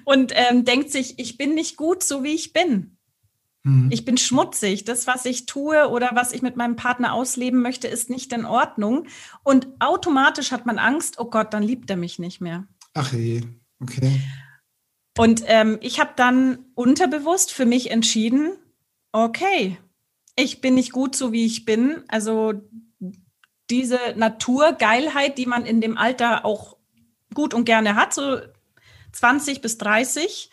und 0.04 0.32
ähm, 0.34 0.64
denkt 0.64 0.90
sich, 0.90 1.18
ich 1.18 1.38
bin 1.38 1.54
nicht 1.54 1.76
gut, 1.76 2.02
so 2.02 2.24
wie 2.24 2.34
ich 2.34 2.52
bin. 2.52 2.96
Mhm. 3.62 3.88
Ich 3.92 4.04
bin 4.04 4.16
schmutzig. 4.16 4.84
Das, 4.84 5.06
was 5.06 5.24
ich 5.26 5.46
tue 5.46 5.88
oder 5.88 6.10
was 6.14 6.32
ich 6.32 6.42
mit 6.42 6.56
meinem 6.56 6.74
Partner 6.74 7.12
ausleben 7.12 7.62
möchte, 7.62 7.86
ist 7.86 8.10
nicht 8.10 8.32
in 8.32 8.44
Ordnung. 8.44 9.06
Und 9.44 9.68
automatisch 9.78 10.50
hat 10.50 10.66
man 10.66 10.78
Angst, 10.78 11.20
oh 11.20 11.30
Gott, 11.30 11.54
dann 11.54 11.62
liebt 11.62 11.88
er 11.90 11.96
mich 11.96 12.18
nicht 12.18 12.40
mehr. 12.40 12.66
Ach 12.94 13.12
je, 13.12 13.42
okay. 13.80 14.20
Und 15.18 15.42
ähm, 15.46 15.78
ich 15.80 15.98
habe 15.98 16.12
dann 16.14 16.66
unterbewusst 16.74 17.52
für 17.52 17.66
mich 17.66 17.90
entschieden, 17.90 18.52
okay, 19.10 19.76
ich 20.36 20.60
bin 20.60 20.74
nicht 20.74 20.92
gut 20.92 21.16
so, 21.16 21.32
wie 21.32 21.44
ich 21.44 21.64
bin. 21.64 22.04
Also 22.06 22.54
diese 23.68 23.98
Naturgeilheit, 24.14 25.36
die 25.36 25.46
man 25.46 25.66
in 25.66 25.80
dem 25.80 25.98
Alter 25.98 26.44
auch 26.44 26.76
gut 27.34 27.52
und 27.52 27.64
gerne 27.64 27.96
hat, 27.96 28.14
so 28.14 28.38
20 29.12 29.60
bis 29.60 29.76
30. 29.78 30.50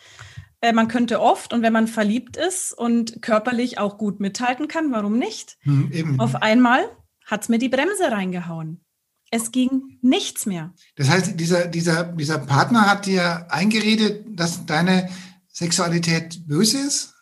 Äh, 0.60 0.72
man 0.72 0.88
könnte 0.88 1.20
oft 1.20 1.52
und 1.52 1.62
wenn 1.62 1.72
man 1.72 1.86
verliebt 1.86 2.36
ist 2.36 2.72
und 2.72 3.22
körperlich 3.22 3.78
auch 3.78 3.98
gut 3.98 4.18
mithalten 4.18 4.66
kann, 4.66 4.90
warum 4.90 5.16
nicht? 5.16 5.58
Hm, 5.60 6.18
Auf 6.18 6.34
einmal 6.34 6.84
hat 7.24 7.42
es 7.42 7.48
mir 7.48 7.58
die 7.58 7.68
Bremse 7.68 8.10
reingehauen. 8.10 8.84
Es 9.30 9.50
ging 9.50 9.98
nichts 10.02 10.46
mehr. 10.46 10.72
Das 10.96 11.08
heißt, 11.08 11.38
dieser, 11.38 11.66
dieser, 11.66 12.04
dieser 12.04 12.38
Partner 12.38 12.88
hat 12.88 13.06
dir 13.06 13.46
eingeredet, 13.50 14.24
dass 14.28 14.66
deine 14.66 15.08
Sexualität 15.56 16.46
böse 16.46 16.78
ist? 16.78 17.14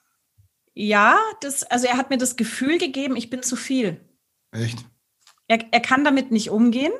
Ja, 0.75 1.17
das, 1.41 1.63
also 1.63 1.87
er 1.87 1.97
hat 1.97 2.11
mir 2.11 2.19
das 2.19 2.35
Gefühl 2.35 2.79
gegeben, 2.79 3.15
ich 3.15 3.31
bin 3.31 3.45
zu 3.45 3.55
viel. 3.55 4.01
Echt? 4.51 4.85
Er, 5.47 5.65
er 5.71 5.81
kann 5.81 6.05
damit 6.05 6.33
nicht 6.33 6.51
umgehen. 6.51 6.93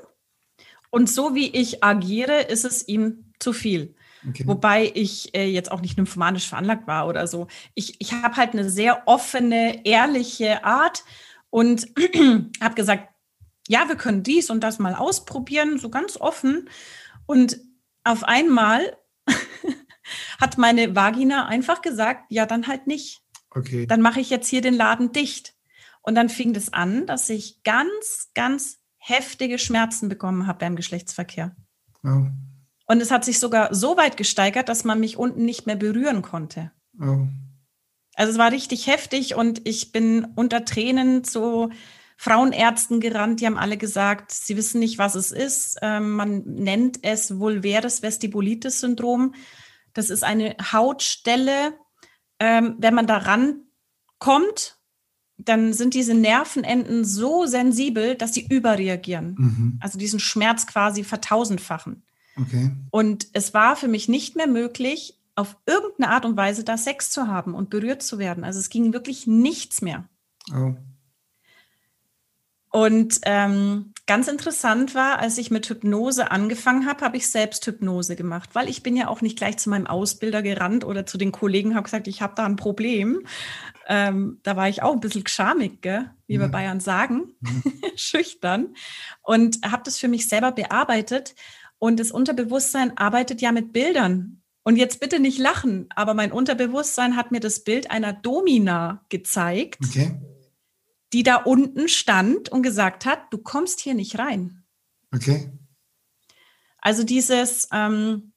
Und 0.91 1.11
so 1.11 1.35
wie 1.35 1.49
ich 1.49 1.83
agiere, 1.83 2.43
ist 2.43 2.65
es 2.65 2.87
ihm 2.87 3.33
zu 3.41 3.53
viel. 3.53 3.97
Okay. 4.29 4.47
Wobei 4.47 4.93
ich 4.95 5.35
äh, 5.35 5.47
jetzt 5.47 5.73
auch 5.73 5.81
nicht 5.81 5.97
nymphomanisch 5.97 6.49
veranlagt 6.49 6.87
war 6.87 7.09
oder 7.09 7.27
so. 7.27 7.49
Ich, 7.75 8.01
ich 8.01 8.13
habe 8.13 8.37
halt 8.37 8.53
eine 8.53 8.71
sehr 8.71 9.03
offene, 9.07 9.85
ehrliche 9.85 10.65
Art 10.65 11.05
und 11.51 11.89
habe 12.61 12.75
gesagt, 12.77 13.09
ja, 13.69 13.89
wir 13.89 13.97
können 13.97 14.23
dies 14.23 14.51
und 14.51 14.61
das 14.61 14.79
mal 14.79 14.95
ausprobieren, 14.95 15.79
so 15.79 15.89
ganz 15.89 16.17
offen. 16.17 16.69
Und 17.27 17.59
auf 18.05 18.25
einmal 18.25 18.97
hat 20.41 20.59
meine 20.59 20.95
Vagina 20.95 21.47
einfach 21.47 21.83
gesagt, 21.83 22.27
ja, 22.31 22.47
dann 22.47 22.67
halt 22.67 22.87
nicht. 22.87 23.23
Okay. 23.51 23.87
Dann 23.87 24.01
mache 24.01 24.21
ich 24.21 24.31
jetzt 24.31 24.49
hier 24.49 24.61
den 24.61 24.75
Laden 24.75 25.13
dicht. 25.13 25.55
Und 26.03 26.15
dann 26.17 26.29
fing 26.29 26.53
das 26.53 26.73
an, 26.73 27.07
dass 27.07 27.31
ich 27.31 27.63
ganz, 27.63 28.31
ganz 28.35 28.81
heftige 28.99 29.59
Schmerzen 29.59 30.09
bekommen 30.09 30.47
habe 30.47 30.59
beim 30.59 30.77
Geschlechtsverkehr. 30.77 31.57
Oh. 32.03 32.27
Und 32.87 33.01
es 33.01 33.11
hat 33.11 33.25
sich 33.25 33.39
sogar 33.39 33.75
so 33.75 33.97
weit 33.97 34.19
gesteigert, 34.19 34.69
dass 34.69 34.85
man 34.85 35.01
mich 35.01 35.17
unten 35.17 35.47
nicht 35.47 35.67
mehr 35.67 35.77
berühren 35.77 36.21
konnte. 36.21 36.73
Oh. 37.01 37.27
Also 38.15 38.33
es 38.33 38.39
war 38.39 38.53
richtig 38.53 38.87
heftig 38.87 39.35
und 39.35 39.67
ich 39.67 39.93
bin 39.93 40.27
unter 40.37 40.65
Tränen 40.65 41.25
zu 41.25 41.71
Frauenärzten 42.25 43.01
gerannt, 43.01 43.41
die 43.41 43.47
haben 43.47 43.59
alle 43.59 43.77
gesagt, 43.77 44.33
sie 44.33 44.57
wissen 44.57 44.79
nicht, 44.79 44.97
was 44.97 45.15
es 45.15 45.31
ist. 45.31 45.77
Ähm, 45.83 46.13
man 46.13 46.43
nennt 46.47 47.01
es 47.03 47.39
vulväres 47.39 48.03
Vestibulitis-Syndrom. 48.03 49.35
Das 49.93 50.09
ist 50.09 50.25
eine 50.25 50.57
Hautstelle, 50.73 51.75
ähm, 52.41 52.77
wenn 52.79 52.95
man 52.95 53.07
da 53.07 53.19
rankommt, 53.19 54.79
dann 55.37 55.75
sind 55.75 55.93
diese 55.93 56.15
Nervenenden 56.15 57.05
so 57.05 57.45
sensibel, 57.45 58.15
dass 58.15 58.33
sie 58.33 58.47
überreagieren. 58.49 59.35
Mhm. 59.37 59.79
Also 59.83 59.99
diesen 59.99 60.19
Schmerz 60.19 60.67
quasi 60.67 61.05
vertausendfachen. 61.05 62.05
Okay. 62.41 62.71
Und 62.91 63.27
es 63.35 63.53
war 63.53 63.77
für 63.77 63.89
mich 63.89 64.09
nicht 64.09 64.35
mehr 64.35 64.49
möglich, 64.49 65.21
auf 65.35 65.59
irgendeine 65.67 66.11
Art 66.11 66.25
und 66.25 66.39
Weise 66.39 66.65
da 66.65 66.79
Sex 66.79 67.11
zu 67.11 67.27
haben 67.27 67.55
und 67.55 67.69
berührt 67.69 68.03
zu 68.03 68.19
werden. 68.19 68.45
Also 68.45 68.61
es 68.61 68.71
ging 68.71 68.95
wirklich 68.95 69.27
nichts 69.27 69.83
mehr. 69.83 70.09
Oh. 70.55 70.75
Und 72.75 73.21
ähm, 73.23 73.93
ganz 74.05 74.27
interessant 74.27 74.97
war, 74.97 75.21
als 75.21 75.39
ich 75.39 75.53
mit 75.53 75.69
Hypnose 75.69 76.33
angefangen 76.33 76.89
habe, 76.89 77.05
habe 77.05 77.17
ich 77.17 77.31
selbst 77.31 77.65
Hypnose 77.69 78.17
gemacht, 78.17 78.51
weil 78.55 78.69
ich 78.69 78.83
bin 78.83 78.97
ja 78.97 79.07
auch 79.07 79.21
nicht 79.21 79.39
gleich 79.39 79.59
zu 79.59 79.71
meinem 79.71 79.87
Ausbilder 79.87 80.43
gerannt 80.43 80.85
oder 80.85 81.07
zu 81.07 81.17
den 81.17 81.31
Kollegen, 81.31 81.77
habe 81.77 81.85
gesagt, 81.85 82.09
ich 82.09 82.21
habe 82.21 82.35
da 82.35 82.45
ein 82.45 82.57
Problem. 82.57 83.29
Ähm, 83.87 84.41
da 84.43 84.57
war 84.57 84.69
ich 84.69 84.83
auch 84.83 84.95
ein 84.95 84.99
bisschen 84.99 85.25
schamig, 85.25 85.83
gell? 85.83 86.11
wie 86.27 86.41
wir 86.41 86.49
mhm. 86.49 86.51
Bayern 86.51 86.81
sagen, 86.81 87.37
mhm. 87.39 87.63
schüchtern. 87.95 88.75
Und 89.23 89.61
habe 89.65 89.85
das 89.85 89.97
für 89.99 90.09
mich 90.09 90.27
selber 90.27 90.51
bearbeitet 90.51 91.37
und 91.79 92.01
das 92.01 92.11
Unterbewusstsein 92.11 92.99
arbeitet 92.99 93.41
ja 93.41 93.53
mit 93.53 93.73
Bildern. 93.73 94.43
Und 94.65 94.75
jetzt 94.75 94.99
bitte 94.99 95.21
nicht 95.21 95.39
lachen, 95.39 95.87
aber 95.95 96.15
mein 96.15 96.33
Unterbewusstsein 96.33 97.15
hat 97.15 97.31
mir 97.31 97.39
das 97.39 97.63
Bild 97.63 97.93
einer 97.93 98.13
Domina 98.13 99.05
gezeigt, 99.11 99.79
okay. 99.89 100.19
Die 101.15 101.23
da 101.23 101.37
unten 101.37 101.89
stand 101.89 102.51
und 102.51 102.63
gesagt 102.63 103.07
hat, 103.07 103.33
du 103.33 103.39
kommst 103.39 103.79
hier 103.79 103.95
nicht 103.95 104.19
rein. 104.19 104.65
Okay. 105.15 105.49
Also 106.79 107.05
dieses, 107.05 107.69
ähm, 107.73 108.33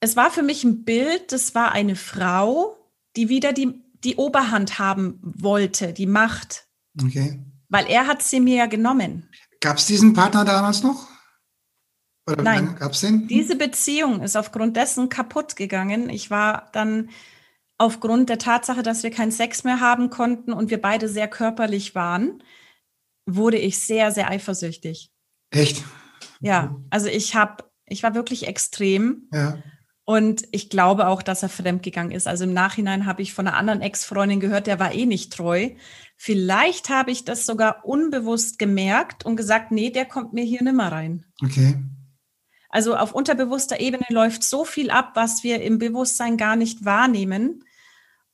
es 0.00 0.16
war 0.16 0.30
für 0.30 0.42
mich 0.42 0.64
ein 0.64 0.84
Bild, 0.84 1.32
das 1.32 1.54
war 1.54 1.72
eine 1.72 1.94
Frau, 1.94 2.78
die 3.16 3.28
wieder 3.28 3.52
die, 3.52 3.82
die 4.02 4.16
Oberhand 4.16 4.78
haben 4.78 5.20
wollte, 5.22 5.92
die 5.92 6.06
Macht. 6.06 6.68
Okay. 7.00 7.44
Weil 7.68 7.86
er 7.86 8.06
hat 8.06 8.22
sie 8.22 8.40
mir 8.40 8.56
ja 8.56 8.66
genommen. 8.66 9.28
Gab 9.60 9.76
es 9.76 9.84
diesen 9.84 10.14
Partner 10.14 10.46
damals 10.46 10.82
noch? 10.82 11.06
Oder 12.26 12.42
Nein, 12.42 12.76
gab's 12.76 13.02
den? 13.02 13.28
diese 13.28 13.56
Beziehung 13.56 14.22
ist 14.22 14.36
aufgrund 14.36 14.76
dessen 14.76 15.10
kaputt 15.10 15.54
gegangen. 15.54 16.08
Ich 16.08 16.30
war 16.30 16.70
dann 16.72 17.10
aufgrund 17.78 18.28
der 18.28 18.38
Tatsache, 18.38 18.82
dass 18.82 19.02
wir 19.02 19.10
keinen 19.10 19.32
Sex 19.32 19.64
mehr 19.64 19.80
haben 19.80 20.10
konnten 20.10 20.52
und 20.52 20.70
wir 20.70 20.80
beide 20.80 21.08
sehr 21.08 21.28
körperlich 21.28 21.94
waren, 21.94 22.42
wurde 23.26 23.58
ich 23.58 23.78
sehr, 23.78 24.12
sehr 24.12 24.30
eifersüchtig. 24.30 25.10
Echt? 25.50 25.84
Ja, 26.40 26.76
also 26.90 27.08
ich 27.08 27.34
habe, 27.34 27.64
ich 27.86 28.02
war 28.02 28.14
wirklich 28.14 28.46
extrem. 28.46 29.28
Ja. 29.32 29.58
Und 30.08 30.44
ich 30.52 30.70
glaube 30.70 31.08
auch, 31.08 31.20
dass 31.20 31.42
er 31.42 31.48
fremdgegangen 31.48 32.12
ist. 32.12 32.28
Also 32.28 32.44
im 32.44 32.52
Nachhinein 32.52 33.06
habe 33.06 33.22
ich 33.22 33.34
von 33.34 33.48
einer 33.48 33.56
anderen 33.56 33.80
Ex-Freundin 33.80 34.38
gehört, 34.38 34.68
der 34.68 34.78
war 34.78 34.94
eh 34.94 35.04
nicht 35.04 35.32
treu. 35.32 35.70
Vielleicht 36.16 36.90
habe 36.90 37.10
ich 37.10 37.24
das 37.24 37.44
sogar 37.44 37.84
unbewusst 37.84 38.60
gemerkt 38.60 39.26
und 39.26 39.34
gesagt, 39.34 39.72
nee, 39.72 39.90
der 39.90 40.04
kommt 40.04 40.32
mir 40.32 40.44
hier 40.44 40.62
nimmer 40.62 40.92
rein. 40.92 41.24
Okay. 41.42 41.74
Also 42.68 42.96
auf 42.96 43.14
unterbewusster 43.14 43.80
Ebene 43.80 44.06
läuft 44.08 44.44
so 44.44 44.64
viel 44.64 44.90
ab, 44.90 45.12
was 45.14 45.42
wir 45.42 45.60
im 45.62 45.78
Bewusstsein 45.78 46.36
gar 46.36 46.54
nicht 46.54 46.84
wahrnehmen. 46.84 47.64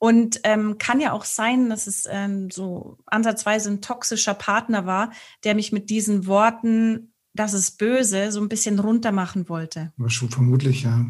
Und 0.03 0.41
ähm, 0.43 0.79
kann 0.79 0.99
ja 0.99 1.13
auch 1.13 1.25
sein, 1.25 1.71
dass 1.71 1.87
es 1.87 2.09
ähm, 2.11 2.51
so 2.51 2.99
ansatzweise 3.07 3.71
ein 3.71 3.83
toxischer 3.83 4.35
Partner 4.35 4.85
war, 4.85 5.13
der 5.45 5.55
mich 5.55 5.71
mit 5.71 5.91
diesen 5.91 6.27
Worten, 6.27 7.13
das 7.35 7.55
ist 7.55 7.79
böse, 7.79 8.33
so 8.33 8.41
ein 8.41 8.49
bisschen 8.49 8.81
runtermachen 8.81 9.49
wollte. 9.49 9.93
Aber 9.97 10.11
schon 10.11 10.29
vermutlich, 10.29 10.83
ja. 10.83 11.07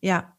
Ja. 0.00 0.36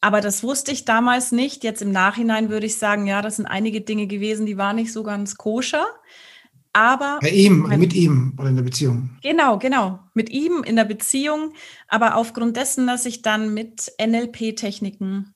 Aber 0.00 0.20
das 0.20 0.42
wusste 0.42 0.72
ich 0.72 0.84
damals 0.84 1.30
nicht. 1.30 1.62
Jetzt 1.62 1.80
im 1.80 1.92
Nachhinein 1.92 2.48
würde 2.48 2.66
ich 2.66 2.76
sagen, 2.76 3.06
ja, 3.06 3.22
das 3.22 3.36
sind 3.36 3.46
einige 3.46 3.82
Dinge 3.82 4.08
gewesen, 4.08 4.44
die 4.44 4.56
waren 4.56 4.74
nicht 4.74 4.92
so 4.92 5.04
ganz 5.04 5.36
koscher. 5.36 5.86
Aber 6.72 7.20
bei 7.20 7.30
ihm, 7.30 7.58
mein, 7.58 7.78
mit 7.78 7.94
ihm 7.94 8.34
oder 8.36 8.48
in 8.48 8.56
der 8.56 8.64
Beziehung. 8.64 9.10
Genau, 9.22 9.60
genau. 9.60 10.00
Mit 10.14 10.28
ihm 10.30 10.64
in 10.64 10.74
der 10.74 10.86
Beziehung. 10.86 11.52
Aber 11.86 12.16
aufgrund 12.16 12.56
dessen, 12.56 12.88
dass 12.88 13.06
ich 13.06 13.22
dann 13.22 13.54
mit 13.54 13.92
NLP-Techniken, 14.04 15.31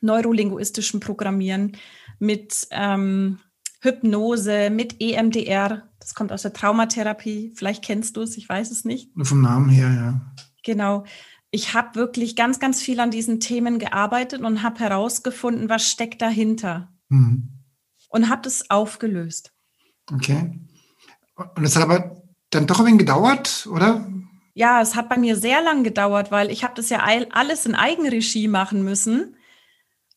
neurolinguistischem 0.00 1.00
Programmieren, 1.00 1.76
mit 2.18 2.68
ähm, 2.70 3.38
Hypnose, 3.80 4.70
mit 4.70 5.00
EMDR, 5.00 5.88
das 5.98 6.14
kommt 6.14 6.32
aus 6.32 6.42
der 6.42 6.52
Traumatherapie, 6.52 7.52
vielleicht 7.54 7.84
kennst 7.84 8.16
du 8.16 8.22
es, 8.22 8.36
ich 8.36 8.48
weiß 8.48 8.70
es 8.70 8.84
nicht. 8.84 9.16
Nur 9.16 9.26
vom 9.26 9.40
Namen 9.40 9.68
her, 9.68 9.90
ja. 9.90 10.20
Genau. 10.64 11.04
Ich 11.50 11.74
habe 11.74 11.96
wirklich 11.96 12.36
ganz, 12.36 12.60
ganz 12.60 12.80
viel 12.80 13.00
an 13.00 13.10
diesen 13.10 13.40
Themen 13.40 13.78
gearbeitet 13.78 14.42
und 14.42 14.62
habe 14.62 14.78
herausgefunden, 14.80 15.68
was 15.68 15.88
steckt 15.88 16.22
dahinter. 16.22 16.92
Mhm. 17.08 17.48
Und 18.08 18.28
habe 18.28 18.42
das 18.42 18.70
aufgelöst. 18.70 19.52
Okay. 20.12 20.60
Und 21.34 21.64
es 21.64 21.76
hat 21.76 21.82
aber 21.82 22.22
dann 22.50 22.66
doch 22.66 22.80
ein 22.80 22.86
wenig 22.86 23.00
gedauert, 23.00 23.68
oder? 23.70 24.06
Ja, 24.54 24.80
es 24.80 24.94
hat 24.94 25.08
bei 25.08 25.16
mir 25.16 25.36
sehr 25.36 25.62
lang 25.62 25.84
gedauert, 25.84 26.30
weil 26.30 26.50
ich 26.50 26.64
habe 26.64 26.74
das 26.74 26.90
ja 26.90 27.00
alles 27.30 27.66
in 27.66 27.74
Eigenregie 27.74 28.48
machen 28.48 28.84
müssen. 28.84 29.36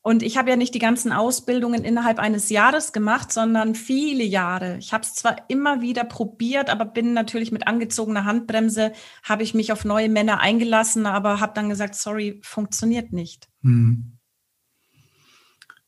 Und 0.06 0.22
ich 0.22 0.38
habe 0.38 0.50
ja 0.50 0.58
nicht 0.58 0.76
die 0.76 0.80
ganzen 0.80 1.14
Ausbildungen 1.14 1.86
innerhalb 1.86 2.20
eines 2.20 2.50
Jahres 2.50 2.92
gemacht, 2.92 3.32
sondern 3.32 3.74
viele 3.74 4.26
Jahre. 4.26 4.78
Ich 4.78 4.92
habe 4.92 5.06
es 5.06 5.16
zwar 5.16 5.38
immer 5.48 5.80
wieder 5.80 6.04
probiert, 6.04 6.70
aber 6.70 6.84
bin 6.84 7.14
natürlich 7.14 7.54
mit 7.54 7.68
angezogener 7.68 8.26
Handbremse, 8.26 8.92
habe 9.24 9.44
ich 9.44 9.54
mich 9.54 9.72
auf 9.72 9.86
neue 9.86 10.10
Männer 10.10 10.42
eingelassen, 10.42 11.06
aber 11.06 11.40
habe 11.40 11.54
dann 11.56 11.70
gesagt, 11.70 11.96
sorry, 11.96 12.42
funktioniert 12.44 13.14
nicht. 13.14 13.48
Hm. 13.62 14.18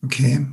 Okay. 0.01 0.47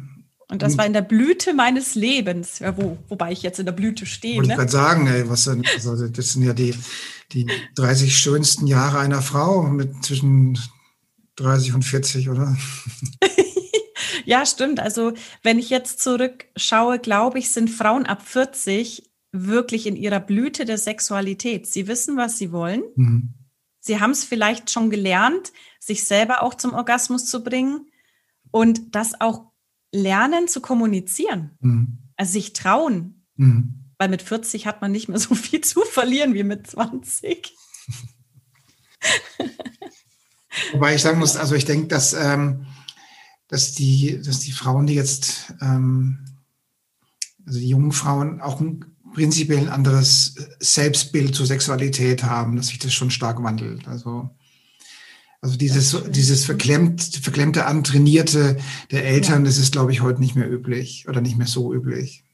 Und 0.48 0.60
das 0.60 0.76
war 0.76 0.84
in 0.84 0.92
der 0.92 1.02
Blüte 1.02 1.54
meines 1.54 1.94
Lebens, 1.94 2.58
ja, 2.58 2.76
wo, 2.76 2.98
wobei 3.08 3.32
ich 3.32 3.42
jetzt 3.42 3.60
in 3.60 3.64
der 3.64 3.72
Blüte 3.72 4.06
stehe. 4.06 4.36
Wollte 4.36 4.48
ne? 4.48 4.54
ich 4.54 4.58
gerade 4.58 4.72
sagen, 4.72 5.06
ey, 5.06 5.28
was 5.28 5.48
also 5.48 6.08
das 6.08 6.32
sind 6.32 6.42
ja 6.42 6.52
die, 6.52 6.74
die 7.32 7.46
30 7.76 8.18
schönsten 8.18 8.66
Jahre 8.66 8.98
einer 8.98 9.22
Frau 9.22 9.62
mit 9.62 10.04
zwischen 10.04 10.58
30 11.36 11.74
und 11.74 11.84
40, 11.84 12.28
oder? 12.28 12.56
ja, 14.24 14.46
stimmt. 14.46 14.80
Also 14.80 15.12
wenn 15.42 15.58
ich 15.58 15.70
jetzt 15.70 16.00
zurückschaue, 16.00 16.98
glaube 16.98 17.38
ich, 17.38 17.50
sind 17.50 17.70
Frauen 17.70 18.06
ab 18.06 18.22
40 18.22 19.10
wirklich 19.32 19.86
in 19.86 19.96
ihrer 19.96 20.20
Blüte 20.20 20.64
der 20.64 20.78
Sexualität. 20.78 21.66
Sie 21.66 21.88
wissen, 21.88 22.16
was 22.16 22.38
sie 22.38 22.52
wollen. 22.52 22.82
Mhm. 22.94 23.34
Sie 23.80 23.98
haben 23.98 24.10
es 24.12 24.24
vielleicht 24.24 24.70
schon 24.70 24.90
gelernt, 24.90 25.52
sich 25.80 26.04
selber 26.04 26.42
auch 26.42 26.54
zum 26.54 26.74
Orgasmus 26.74 27.24
zu 27.26 27.42
bringen 27.42 27.90
und 28.50 28.94
das 28.94 29.20
auch 29.20 29.50
lernen 29.90 30.46
zu 30.48 30.60
kommunizieren. 30.60 31.56
Mhm. 31.60 31.98
Also 32.16 32.32
sich 32.34 32.52
trauen. 32.52 33.24
Mhm. 33.36 33.74
Weil 33.98 34.08
mit 34.08 34.22
40 34.22 34.66
hat 34.66 34.82
man 34.82 34.92
nicht 34.92 35.08
mehr 35.08 35.18
so 35.18 35.34
viel 35.34 35.62
zu 35.62 35.80
verlieren 35.82 36.34
wie 36.34 36.44
mit 36.44 36.66
20. 36.66 37.56
Wobei 40.72 40.94
ich 40.94 41.02
sagen 41.02 41.18
muss, 41.18 41.36
also 41.36 41.54
ich 41.54 41.64
denke, 41.64 41.88
dass, 41.88 42.12
ähm, 42.12 42.66
dass, 43.52 43.72
die, 43.72 44.18
dass 44.22 44.40
die 44.40 44.50
Frauen, 44.50 44.86
die 44.86 44.94
jetzt, 44.94 45.52
ähm, 45.60 46.24
also 47.44 47.58
die 47.58 47.68
jungen 47.68 47.92
Frauen, 47.92 48.40
auch 48.40 48.62
ein 48.62 48.96
prinzipiell 49.12 49.58
ein 49.58 49.68
anderes 49.68 50.36
Selbstbild 50.58 51.34
zur 51.34 51.44
Sexualität 51.44 52.22
haben, 52.22 52.56
dass 52.56 52.68
sich 52.68 52.78
das 52.78 52.94
schon 52.94 53.10
stark 53.10 53.42
wandelt. 53.42 53.86
Also, 53.86 54.30
also 55.42 55.58
dieses, 55.58 55.94
dieses 56.08 56.46
verklemmt, 56.46 57.02
verklemmte, 57.02 57.66
antrainierte 57.66 58.56
der 58.90 59.04
Eltern, 59.04 59.42
ja. 59.42 59.44
das 59.48 59.58
ist, 59.58 59.72
glaube 59.72 59.92
ich, 59.92 60.00
heute 60.00 60.20
nicht 60.20 60.34
mehr 60.34 60.50
üblich 60.50 61.06
oder 61.06 61.20
nicht 61.20 61.36
mehr 61.36 61.46
so 61.46 61.74
üblich. 61.74 62.24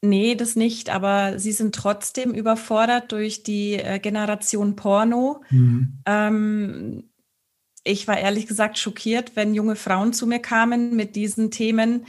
Nee, 0.00 0.36
das 0.36 0.56
nicht, 0.56 0.88
aber 0.88 1.38
sie 1.38 1.52
sind 1.52 1.74
trotzdem 1.74 2.32
überfordert 2.32 3.12
durch 3.12 3.42
die 3.42 3.74
äh, 3.74 3.98
Generation 3.98 4.74
Porno. 4.74 5.42
Mhm. 5.50 5.98
Ähm, 6.06 7.09
ich 7.90 8.08
war 8.08 8.18
ehrlich 8.18 8.46
gesagt 8.46 8.78
schockiert, 8.78 9.36
wenn 9.36 9.54
junge 9.54 9.76
Frauen 9.76 10.12
zu 10.12 10.26
mir 10.26 10.38
kamen 10.38 10.96
mit 10.96 11.16
diesen 11.16 11.50
Themen, 11.50 12.06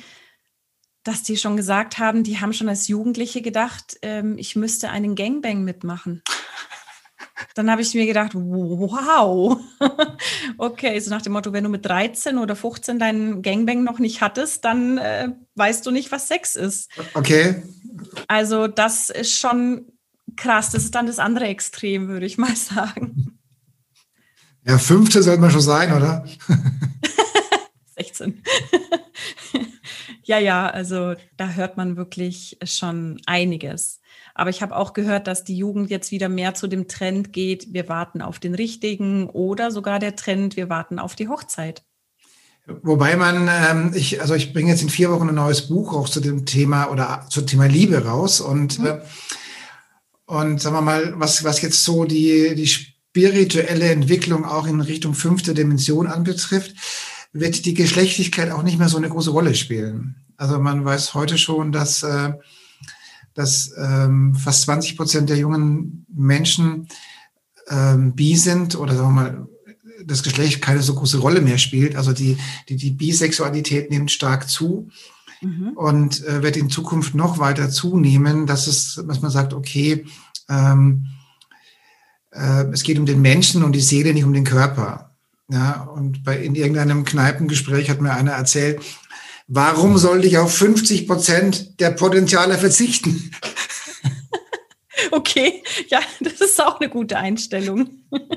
dass 1.03 1.23
die 1.23 1.37
schon 1.37 1.57
gesagt 1.57 1.97
haben, 1.97 2.23
die 2.23 2.39
haben 2.39 2.53
schon 2.53 2.69
als 2.69 2.87
Jugendliche 2.87 3.41
gedacht, 3.41 3.97
ähm, 4.01 4.37
ich 4.37 4.55
müsste 4.55 4.89
einen 4.89 5.15
Gangbang 5.15 5.63
mitmachen. 5.63 6.21
Dann 7.55 7.71
habe 7.71 7.81
ich 7.81 7.93
mir 7.95 8.05
gedacht, 8.05 8.31
wow, 8.33 9.59
okay, 10.57 10.99
so 10.99 11.09
nach 11.09 11.23
dem 11.23 11.33
Motto, 11.33 11.53
wenn 11.53 11.63
du 11.63 11.69
mit 11.69 11.85
13 11.85 12.37
oder 12.37 12.55
15 12.55 12.99
deinen 12.99 13.41
Gangbang 13.41 13.83
noch 13.83 13.99
nicht 13.99 14.21
hattest, 14.21 14.63
dann 14.63 14.99
äh, 14.99 15.29
weißt 15.55 15.85
du 15.85 15.91
nicht, 15.91 16.11
was 16.11 16.27
Sex 16.27 16.55
ist. 16.55 16.91
Okay. 17.15 17.63
Also 18.27 18.67
das 18.67 19.09
ist 19.09 19.37
schon 19.37 19.91
krass. 20.35 20.69
Das 20.69 20.83
ist 20.83 20.95
dann 20.95 21.07
das 21.07 21.19
andere 21.19 21.45
Extrem, 21.45 22.07
würde 22.07 22.25
ich 22.25 22.37
mal 22.37 22.55
sagen. 22.55 23.40
Ja, 24.65 24.77
15 24.77 25.23
sollte 25.23 25.41
man 25.41 25.51
schon 25.51 25.61
sein, 25.61 25.91
oder? 25.93 26.25
16. 27.97 28.43
ja, 30.23 30.39
ja, 30.39 30.67
also 30.67 31.15
da 31.37 31.49
hört 31.49 31.77
man 31.77 31.97
wirklich 31.97 32.57
schon 32.63 33.19
einiges. 33.25 33.99
Aber 34.33 34.49
ich 34.49 34.61
habe 34.61 34.75
auch 34.75 34.93
gehört, 34.93 35.27
dass 35.27 35.43
die 35.43 35.57
Jugend 35.57 35.89
jetzt 35.89 36.11
wieder 36.11 36.29
mehr 36.29 36.53
zu 36.53 36.67
dem 36.67 36.87
Trend 36.87 37.33
geht, 37.33 37.73
wir 37.73 37.89
warten 37.89 38.21
auf 38.21 38.39
den 38.39 38.55
richtigen 38.55 39.29
oder 39.29 39.71
sogar 39.71 39.99
der 39.99 40.15
Trend, 40.15 40.55
wir 40.55 40.69
warten 40.69 40.99
auf 40.99 41.15
die 41.15 41.27
Hochzeit. 41.27 41.83
Wobei 42.83 43.15
man, 43.15 43.49
ähm, 43.49 43.91
ich, 43.95 44.21
also 44.21 44.35
ich 44.35 44.53
bringe 44.53 44.69
jetzt 44.69 44.83
in 44.83 44.89
vier 44.89 45.11
Wochen 45.11 45.29
ein 45.29 45.35
neues 45.35 45.67
Buch 45.67 45.93
auch 45.93 46.07
zu 46.07 46.21
dem 46.21 46.45
Thema 46.45 46.89
oder 46.91 47.25
zum 47.29 47.47
Thema 47.47 47.65
Liebe 47.65 48.05
raus 48.05 48.39
und, 48.39 48.79
mhm. 48.79 48.85
äh, 48.85 49.01
und 50.25 50.61
sagen 50.61 50.75
wir 50.75 50.81
mal, 50.81 51.13
was, 51.19 51.43
was 51.43 51.61
jetzt 51.61 51.83
so 51.83 52.05
die, 52.05 52.55
die 52.55 52.90
spirituelle 53.11 53.91
Entwicklung 53.91 54.45
auch 54.45 54.67
in 54.67 54.79
Richtung 54.79 55.13
fünfte 55.13 55.53
Dimension 55.53 56.07
anbetrifft, 56.07 56.75
wird 57.33 57.65
die 57.65 57.73
Geschlechtlichkeit 57.73 58.51
auch 58.51 58.63
nicht 58.63 58.79
mehr 58.79 58.89
so 58.89 58.97
eine 58.97 59.09
große 59.09 59.31
Rolle 59.31 59.53
spielen. 59.53 60.15
Also 60.37 60.59
man 60.59 60.85
weiß 60.85 61.13
heute 61.13 61.37
schon, 61.37 61.71
dass 61.71 62.03
äh, 62.03 62.31
dass 63.33 63.73
ähm, 63.77 64.35
fast 64.35 64.63
20 64.63 64.97
Prozent 64.97 65.29
der 65.29 65.37
jungen 65.37 66.05
Menschen 66.13 66.87
ähm, 67.69 68.13
bi 68.13 68.35
sind 68.35 68.75
oder 68.75 68.95
sagen 68.95 69.15
wir 69.15 69.21
mal, 69.21 69.47
das 70.05 70.23
Geschlecht 70.23 70.61
keine 70.61 70.81
so 70.81 70.95
große 70.95 71.19
Rolle 71.19 71.41
mehr 71.41 71.57
spielt. 71.57 71.95
Also 71.95 72.11
die, 72.11 72.37
die, 72.69 72.75
die 72.75 72.91
Bisexualität 72.91 73.89
nimmt 73.89 74.11
stark 74.11 74.49
zu 74.49 74.89
mhm. 75.41 75.71
und 75.75 76.25
äh, 76.25 76.43
wird 76.43 76.57
in 76.57 76.69
Zukunft 76.69 77.15
noch 77.15 77.39
weiter 77.39 77.69
zunehmen, 77.69 78.47
dass 78.47 78.67
es, 78.67 79.01
was 79.05 79.21
man 79.21 79.31
sagt, 79.31 79.53
okay, 79.53 80.05
ähm, 80.49 81.07
äh, 82.31 82.65
es 82.71 82.83
geht 82.83 82.99
um 82.99 83.05
den 83.05 83.21
Menschen 83.21 83.63
und 83.63 83.73
die 83.73 83.81
Seele, 83.81 84.13
nicht 84.13 84.25
um 84.25 84.33
den 84.33 84.43
Körper. 84.43 85.11
Ja, 85.49 85.81
und 85.95 86.23
bei, 86.23 86.37
in 86.37 86.55
irgendeinem 86.55 87.03
Kneipengespräch 87.03 87.89
hat 87.89 88.01
mir 88.01 88.13
einer 88.13 88.31
erzählt, 88.31 88.81
Warum 89.53 89.97
sollte 89.97 90.27
ich 90.27 90.37
auf 90.37 90.55
50 90.55 91.07
Prozent 91.07 91.79
der 91.81 91.91
Potenziale 91.91 92.57
verzichten? 92.57 93.31
Okay, 95.09 95.63
ja, 95.87 95.99
das 96.19 96.39
ist 96.41 96.61
auch 96.61 96.79
eine 96.79 96.87
gute 96.87 97.17
Einstellung. 97.17 97.89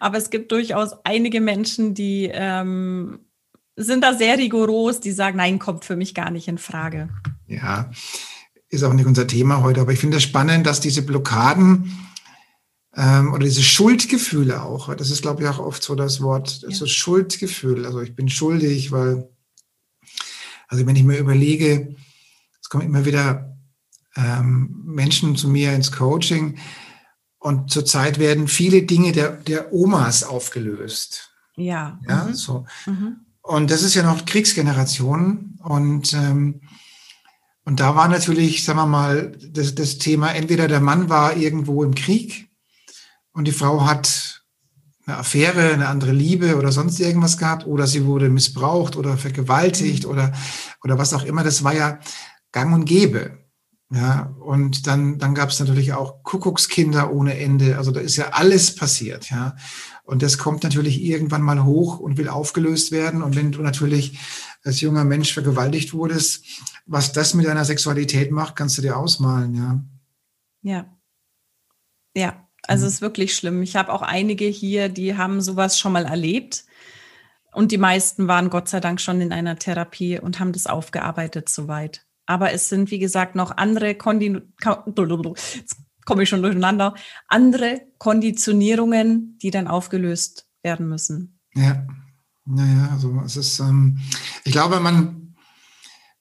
Aber 0.00 0.16
es 0.16 0.30
gibt 0.30 0.50
durchaus 0.50 0.94
einige 1.04 1.42
Menschen, 1.42 1.92
die 1.94 2.30
ähm, 2.32 3.20
sind 3.76 4.02
da 4.02 4.14
sehr 4.14 4.38
rigoros, 4.38 5.00
die 5.00 5.12
sagen, 5.12 5.36
nein, 5.36 5.58
kommt 5.58 5.84
für 5.84 5.94
mich 5.94 6.14
gar 6.14 6.30
nicht 6.30 6.48
in 6.48 6.56
Frage. 6.56 7.10
Ja, 7.46 7.90
ist 8.68 8.82
auch 8.82 8.92
nicht 8.92 9.06
unser 9.06 9.26
Thema 9.26 9.62
heute, 9.62 9.80
aber 9.80 9.92
ich 9.92 9.98
finde 9.98 10.18
es 10.18 10.22
spannend, 10.22 10.66
dass 10.66 10.80
diese 10.80 11.02
Blockaden 11.02 11.92
ähm, 12.94 13.32
oder 13.32 13.44
diese 13.44 13.62
Schuldgefühle 13.62 14.62
auch. 14.62 14.94
Das 14.94 15.10
ist, 15.10 15.22
glaube 15.22 15.42
ich, 15.42 15.48
auch 15.48 15.58
oft 15.58 15.82
so 15.82 15.94
das 15.94 16.20
Wort, 16.20 16.62
ja. 16.62 16.70
so 16.70 16.86
Schuldgefühl. 16.86 17.86
Also 17.86 18.00
ich 18.00 18.14
bin 18.14 18.28
schuldig, 18.28 18.92
weil, 18.92 19.30
also 20.68 20.86
wenn 20.86 20.96
ich 20.96 21.04
mir 21.04 21.18
überlege, 21.18 21.94
es 22.60 22.68
kommen 22.68 22.84
immer 22.84 23.04
wieder 23.04 23.56
ähm, 24.16 24.82
Menschen 24.84 25.36
zu 25.36 25.48
mir 25.48 25.72
ins 25.72 25.92
Coaching 25.92 26.58
und 27.38 27.70
zurzeit 27.70 28.18
werden 28.18 28.48
viele 28.48 28.82
Dinge 28.82 29.12
der, 29.12 29.30
der 29.30 29.72
Omas 29.72 30.24
aufgelöst. 30.24 31.30
Ja. 31.56 31.98
Ja, 32.06 32.24
mhm. 32.24 32.34
so. 32.34 32.66
Mhm. 32.86 33.16
Und 33.42 33.70
das 33.70 33.82
ist 33.82 33.94
ja 33.94 34.02
noch 34.02 34.26
Kriegsgeneration 34.26 35.58
und 35.62 36.12
ähm, 36.12 36.60
und 37.68 37.80
da 37.80 37.94
war 37.94 38.08
natürlich, 38.08 38.64
sagen 38.64 38.78
wir 38.78 38.86
mal, 38.86 39.32
das, 39.46 39.74
das 39.74 39.98
Thema, 39.98 40.32
entweder 40.32 40.68
der 40.68 40.80
Mann 40.80 41.10
war 41.10 41.36
irgendwo 41.36 41.84
im 41.84 41.94
Krieg 41.94 42.48
und 43.32 43.44
die 43.46 43.52
Frau 43.52 43.84
hat 43.84 44.42
eine 45.04 45.18
Affäre, 45.18 45.74
eine 45.74 45.88
andere 45.88 46.12
Liebe 46.12 46.56
oder 46.56 46.72
sonst 46.72 46.98
irgendwas 46.98 47.36
gehabt 47.36 47.66
oder 47.66 47.86
sie 47.86 48.06
wurde 48.06 48.30
missbraucht 48.30 48.96
oder 48.96 49.18
vergewaltigt 49.18 50.04
mhm. 50.04 50.10
oder, 50.10 50.32
oder 50.82 50.96
was 50.96 51.12
auch 51.12 51.24
immer. 51.24 51.44
Das 51.44 51.62
war 51.62 51.74
ja 51.74 51.98
gang 52.52 52.72
und 52.72 52.86
gäbe. 52.86 53.36
Ja, 53.90 54.34
und 54.40 54.86
dann, 54.86 55.18
dann 55.18 55.34
gab 55.34 55.50
es 55.50 55.60
natürlich 55.60 55.92
auch 55.92 56.22
Kuckuckskinder 56.22 57.12
ohne 57.12 57.38
Ende. 57.38 57.76
Also 57.76 57.90
da 57.90 58.00
ist 58.00 58.16
ja 58.16 58.30
alles 58.30 58.74
passiert, 58.74 59.28
ja. 59.30 59.56
Und 60.04 60.22
das 60.22 60.38
kommt 60.38 60.62
natürlich 60.62 61.02
irgendwann 61.02 61.42
mal 61.42 61.64
hoch 61.64 61.98
und 61.98 62.16
will 62.16 62.30
aufgelöst 62.30 62.92
werden. 62.92 63.22
Und 63.22 63.36
wenn 63.36 63.52
du 63.52 63.60
natürlich 63.60 64.18
als 64.64 64.80
junger 64.80 65.04
Mensch 65.04 65.32
vergewaltigt 65.32 65.92
wurdest, 65.92 66.44
was 66.86 67.12
das 67.12 67.34
mit 67.34 67.46
deiner 67.46 67.64
Sexualität 67.64 68.30
macht, 68.30 68.56
kannst 68.56 68.78
du 68.78 68.82
dir 68.82 68.96
ausmalen, 68.96 69.54
ja. 69.54 69.84
Ja. 70.62 70.98
Ja, 72.14 72.48
also 72.66 72.84
mhm. 72.84 72.88
es 72.88 72.94
ist 72.94 73.00
wirklich 73.00 73.34
schlimm. 73.34 73.62
Ich 73.62 73.76
habe 73.76 73.92
auch 73.92 74.02
einige 74.02 74.46
hier, 74.46 74.88
die 74.88 75.16
haben 75.16 75.40
sowas 75.40 75.78
schon 75.78 75.92
mal 75.92 76.04
erlebt. 76.04 76.64
Und 77.52 77.72
die 77.72 77.78
meisten 77.78 78.28
waren 78.28 78.50
Gott 78.50 78.68
sei 78.68 78.80
Dank 78.80 79.00
schon 79.00 79.20
in 79.20 79.32
einer 79.32 79.56
Therapie 79.56 80.18
und 80.18 80.38
haben 80.38 80.52
das 80.52 80.66
aufgearbeitet 80.66 81.48
soweit. 81.48 82.06
Aber 82.26 82.52
es 82.52 82.68
sind, 82.68 82.90
wie 82.90 82.98
gesagt, 82.98 83.34
noch 83.34 83.56
andere 83.56 83.94
Kondi 83.94 84.42
komme 84.60 86.22
ich 86.22 86.28
schon 86.28 86.42
durcheinander, 86.42 86.94
andere 87.26 87.82
Konditionierungen, 87.98 89.38
die 89.38 89.50
dann 89.50 89.66
aufgelöst 89.66 90.48
werden 90.62 90.88
müssen. 90.88 91.40
Ja, 91.54 91.86
naja, 92.48 92.88
also 92.92 93.20
es 93.24 93.36
ist, 93.36 93.60
ähm, 93.60 93.98
ich 94.44 94.52
glaube, 94.52 94.80
man, 94.80 95.34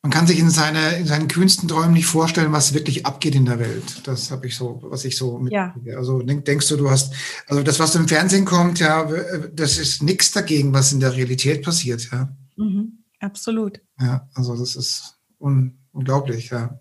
man 0.02 0.12
kann 0.12 0.28
sich 0.28 0.40
in, 0.40 0.50
seine, 0.50 0.98
in 0.98 1.08
seinen 1.08 1.28
kühnsten 1.28 1.70
Träumen 1.70 1.94
nicht 1.94 2.06
vorstellen, 2.06 2.52
was 2.52 2.74
wirklich 2.74 3.06
abgeht 3.06 3.34
in 3.34 3.46
der 3.46 3.60
Welt. 3.60 4.06
Das 4.06 4.30
habe 4.30 4.48
ich 4.48 4.56
so, 4.56 4.80
was 4.84 5.06
ich 5.06 5.18
so 5.18 5.38
mit. 5.38 5.54
Ja. 5.54 5.74
Also 5.96 6.22
denk, 6.22 6.46
denkst 6.46 6.68
du, 6.68 6.78
du 6.78 6.90
hast, 6.90 7.13
also 7.48 7.63
das, 7.63 7.80
was 7.80 7.96
im 7.96 8.08
Fernsehen 8.08 8.46
kommt, 8.46 8.80
ja, 8.80 9.10
das 9.54 9.78
ist 9.78 10.04
nichts 10.04 10.32
dagegen, 10.32 10.74
was 10.74 10.92
in 10.92 11.00
der 11.00 11.16
Realität 11.16 11.63
passiert, 11.63 12.10
ja. 12.12 12.36
Mhm, 12.58 13.04
absolut. 13.20 13.80
Ja, 14.00 14.28
also 14.34 14.56
das 14.58 14.76
ist 14.76 15.18
un, 15.40 15.80
unglaublich, 15.92 16.50
ja. 16.50 16.80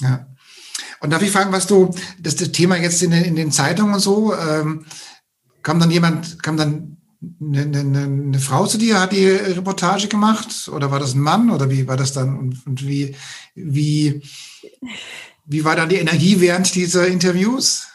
Ja. 0.00 0.26
Und 1.00 1.10
darf 1.10 1.22
ich 1.22 1.30
fragen, 1.30 1.52
was 1.52 1.66
du, 1.66 1.94
das, 2.18 2.36
das 2.36 2.52
Thema 2.52 2.76
jetzt 2.76 3.02
in 3.02 3.12
den, 3.12 3.24
in 3.24 3.36
den 3.36 3.52
Zeitungen 3.52 3.94
und 3.94 4.00
so, 4.00 4.34
ähm, 4.34 4.84
kam 5.62 5.78
dann 5.78 5.90
jemand, 5.90 6.42
kam 6.42 6.56
dann 6.56 6.99
eine, 7.40 7.60
eine, 7.62 8.02
eine 8.02 8.38
Frau 8.38 8.66
zu 8.66 8.78
dir, 8.78 9.00
hat 9.00 9.12
die 9.12 9.28
Reportage 9.28 10.08
gemacht? 10.08 10.68
Oder 10.68 10.90
war 10.90 10.98
das 10.98 11.14
ein 11.14 11.20
Mann? 11.20 11.50
Oder 11.50 11.70
wie 11.70 11.86
war 11.86 11.96
das 11.96 12.12
dann? 12.12 12.38
Und, 12.38 12.66
und 12.66 12.86
wie, 12.86 13.14
wie, 13.54 14.22
wie 15.44 15.64
war 15.64 15.76
dann 15.76 15.88
die 15.88 15.96
Energie 15.96 16.40
während 16.40 16.74
dieser 16.74 17.06
Interviews? 17.06 17.88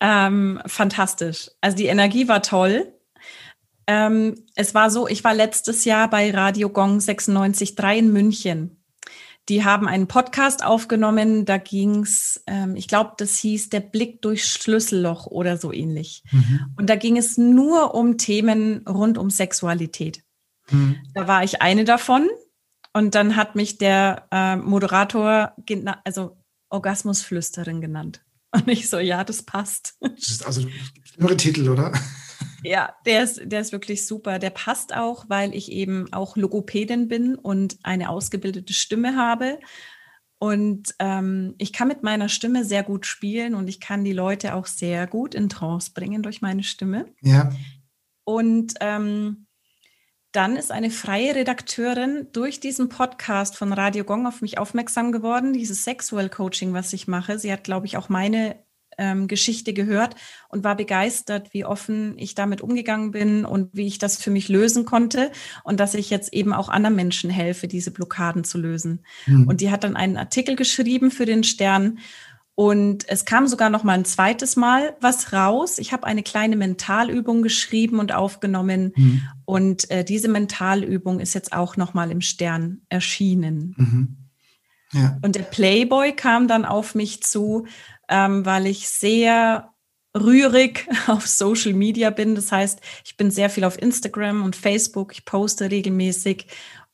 Ähm, 0.00 0.60
fantastisch. 0.66 1.50
Also 1.60 1.76
die 1.76 1.86
Energie 1.86 2.26
war 2.26 2.42
toll. 2.42 2.94
Ähm, 3.86 4.46
es 4.54 4.74
war 4.74 4.90
so, 4.90 5.06
ich 5.08 5.24
war 5.24 5.34
letztes 5.34 5.84
Jahr 5.84 6.08
bei 6.08 6.30
Radio 6.30 6.70
Gong 6.70 6.98
96.3 6.98 7.96
in 7.96 8.12
München. 8.12 8.79
Die 9.48 9.64
haben 9.64 9.88
einen 9.88 10.06
Podcast 10.06 10.64
aufgenommen, 10.64 11.44
da 11.44 11.56
ging's, 11.56 12.42
ähm, 12.46 12.76
ich 12.76 12.86
glaube, 12.86 13.14
das 13.18 13.36
hieß 13.38 13.70
Der 13.70 13.80
Blick 13.80 14.22
durchs 14.22 14.48
Schlüsselloch 14.48 15.26
oder 15.26 15.56
so 15.56 15.72
ähnlich. 15.72 16.22
Mhm. 16.30 16.74
Und 16.76 16.88
da 16.88 16.96
ging 16.96 17.16
es 17.16 17.36
nur 17.36 17.94
um 17.94 18.18
Themen 18.18 18.86
rund 18.86 19.18
um 19.18 19.30
Sexualität. 19.30 20.22
Mhm. 20.70 20.98
Da 21.14 21.26
war 21.26 21.42
ich 21.42 21.62
eine 21.62 21.84
davon. 21.84 22.28
Und 22.92 23.14
dann 23.14 23.36
hat 23.36 23.54
mich 23.54 23.78
der 23.78 24.26
äh, 24.30 24.56
Moderator, 24.56 25.54
also 26.04 26.36
Orgasmusflüsterin 26.70 27.80
genannt. 27.80 28.24
Und 28.52 28.68
ich 28.68 28.88
so, 28.88 28.98
ja, 28.98 29.22
das 29.24 29.42
passt. 29.42 29.96
Das 30.00 30.28
ist 30.28 30.44
also 30.44 30.66
ein 31.20 31.38
Titel, 31.38 31.68
oder? 31.68 31.92
Ja, 32.62 32.94
der 33.06 33.22
ist, 33.22 33.40
der 33.44 33.60
ist 33.60 33.72
wirklich 33.72 34.06
super. 34.06 34.38
Der 34.38 34.50
passt 34.50 34.94
auch, 34.94 35.24
weil 35.28 35.54
ich 35.54 35.72
eben 35.72 36.12
auch 36.12 36.36
Logopädin 36.36 37.08
bin 37.08 37.34
und 37.34 37.78
eine 37.82 38.10
ausgebildete 38.10 38.72
Stimme 38.72 39.16
habe. 39.16 39.58
Und 40.38 40.94
ähm, 40.98 41.54
ich 41.58 41.72
kann 41.72 41.88
mit 41.88 42.02
meiner 42.02 42.28
Stimme 42.30 42.64
sehr 42.64 42.82
gut 42.82 43.04
spielen 43.04 43.54
und 43.54 43.68
ich 43.68 43.78
kann 43.78 44.04
die 44.04 44.14
Leute 44.14 44.54
auch 44.54 44.66
sehr 44.66 45.06
gut 45.06 45.34
in 45.34 45.50
Trance 45.50 45.90
bringen 45.92 46.22
durch 46.22 46.40
meine 46.40 46.62
Stimme. 46.62 47.06
Ja. 47.20 47.52
Und 48.24 48.74
ähm, 48.80 49.46
dann 50.32 50.56
ist 50.56 50.70
eine 50.70 50.90
freie 50.90 51.34
Redakteurin 51.34 52.28
durch 52.32 52.60
diesen 52.60 52.88
Podcast 52.88 53.56
von 53.56 53.72
Radio 53.72 54.04
Gong 54.04 54.26
auf 54.26 54.40
mich 54.40 54.58
aufmerksam 54.58 55.12
geworden, 55.12 55.52
dieses 55.52 55.84
Sexual 55.84 56.28
Coaching, 56.28 56.72
was 56.72 56.92
ich 56.92 57.08
mache. 57.08 57.38
Sie 57.38 57.52
hat, 57.52 57.64
glaube 57.64 57.86
ich, 57.86 57.96
auch 57.96 58.08
meine 58.08 58.56
ähm, 59.00 59.26
Geschichte 59.26 59.72
gehört 59.72 60.14
und 60.48 60.62
war 60.62 60.76
begeistert, 60.76 61.52
wie 61.52 61.64
offen 61.64 62.16
ich 62.18 62.36
damit 62.36 62.60
umgegangen 62.60 63.10
bin 63.10 63.44
und 63.44 63.70
wie 63.72 63.86
ich 63.86 63.98
das 63.98 64.22
für 64.22 64.30
mich 64.30 64.48
lösen 64.48 64.84
konnte 64.84 65.32
und 65.64 65.80
dass 65.80 65.94
ich 65.94 66.10
jetzt 66.10 66.32
eben 66.32 66.52
auch 66.52 66.68
anderen 66.68 66.94
Menschen 66.94 67.30
helfe, 67.30 67.66
diese 67.66 67.90
Blockaden 67.90 68.44
zu 68.44 68.58
lösen. 68.58 69.04
Mhm. 69.26 69.48
Und 69.48 69.60
die 69.60 69.70
hat 69.70 69.82
dann 69.82 69.96
einen 69.96 70.16
Artikel 70.16 70.54
geschrieben 70.54 71.10
für 71.10 71.26
den 71.26 71.42
Stern 71.42 71.98
und 72.60 73.08
es 73.08 73.24
kam 73.24 73.46
sogar 73.46 73.70
noch 73.70 73.84
mal 73.84 73.94
ein 73.94 74.04
zweites 74.04 74.54
Mal 74.54 74.94
was 75.00 75.32
raus. 75.32 75.78
Ich 75.78 75.94
habe 75.94 76.04
eine 76.04 76.22
kleine 76.22 76.56
Mentalübung 76.56 77.40
geschrieben 77.40 77.98
und 77.98 78.12
aufgenommen. 78.12 78.92
Mhm. 78.94 79.22
Und 79.46 79.90
äh, 79.90 80.04
diese 80.04 80.28
Mentalübung 80.28 81.20
ist 81.20 81.32
jetzt 81.32 81.54
auch 81.54 81.78
noch 81.78 81.94
mal 81.94 82.10
im 82.10 82.20
Stern 82.20 82.82
erschienen. 82.90 83.74
Mhm. 83.78 84.16
Ja. 84.92 85.16
Und 85.22 85.36
der 85.36 85.44
Playboy 85.44 86.12
kam 86.12 86.48
dann 86.48 86.66
auf 86.66 86.94
mich 86.94 87.22
zu 87.22 87.66
ähm, 88.10 88.44
weil 88.44 88.66
ich 88.66 88.88
sehr 88.88 89.72
rührig 90.14 90.86
auf 91.06 91.26
Social 91.26 91.72
Media 91.72 92.10
bin. 92.10 92.34
Das 92.34 92.52
heißt, 92.52 92.80
ich 93.04 93.16
bin 93.16 93.30
sehr 93.30 93.48
viel 93.48 93.64
auf 93.64 93.80
Instagram 93.80 94.42
und 94.42 94.56
Facebook, 94.56 95.12
ich 95.12 95.24
poste 95.24 95.70
regelmäßig 95.70 96.46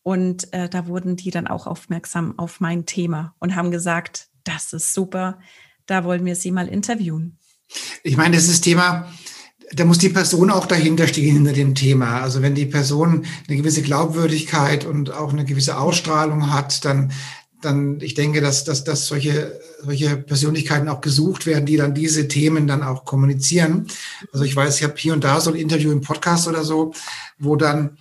und 0.03 0.53
äh, 0.53 0.69
da 0.69 0.87
wurden 0.87 1.17
die 1.17 1.31
dann 1.31 1.49
auch 1.49 1.67
aufmerksam 1.67 2.39
auf 2.39 2.61
mein 2.61 2.87
Thema 2.87 3.35
und 3.41 3.57
haben 3.57 3.73
gesagt, 3.73 4.29
das 4.45 4.73
ist 4.73 4.93
super, 4.93 5.41
da 5.87 6.05
wollen 6.05 6.25
wir 6.25 6.37
sie 6.37 6.53
mal 6.53 6.69
interviewen. 6.69 7.39
Ich 8.05 8.17
meine, 8.17 8.37
das 8.37 8.47
ist 8.47 8.61
Thema, 8.61 9.13
da 9.73 9.85
muss 9.85 9.99
die 9.99 10.11
Person 10.11 10.51
auch 10.51 10.67
dahinter 10.67 11.09
stehen 11.09 11.35
hinter 11.35 11.53
dem 11.53 11.75
Thema. 11.75 12.21
Also 12.21 12.41
wenn 12.41 12.55
die 12.55 12.67
Person 12.67 13.27
eine 13.49 13.57
gewisse 13.57 13.83
Glaubwürdigkeit 13.83 14.85
und 14.85 15.11
auch 15.11 15.33
eine 15.33 15.45
gewisse 15.45 15.77
Ausstrahlung 15.77 16.53
hat, 16.53 16.85
dann, 16.85 17.11
dann, 17.63 18.01
ich 18.01 18.15
denke, 18.15 18.41
dass, 18.41 18.65
dass, 18.65 18.85
dass 18.85 19.07
solche, 19.07 19.59
solche 19.83 20.17
Persönlichkeiten 20.17 20.89
auch 20.89 21.01
gesucht 21.01 21.47
werden, 21.47 21.67
die 21.67 21.77
dann 21.77 21.95
diese 21.95 22.29
Themen 22.29 22.67
dann 22.67 22.83
auch 22.83 23.05
kommunizieren. 23.05 23.87
Also 24.33 24.45
ich 24.45 24.55
weiß, 24.55 24.77
ich 24.77 24.85
habe 24.85 24.95
hier 24.97 25.15
und 25.15 25.25
da 25.25 25.41
so 25.41 25.51
ein 25.51 25.57
Interview 25.57 25.91
im 25.91 26.01
Podcast 26.01 26.49
oder 26.49 26.65
so, 26.65 26.93
wo 27.39 27.57
dann 27.57 27.99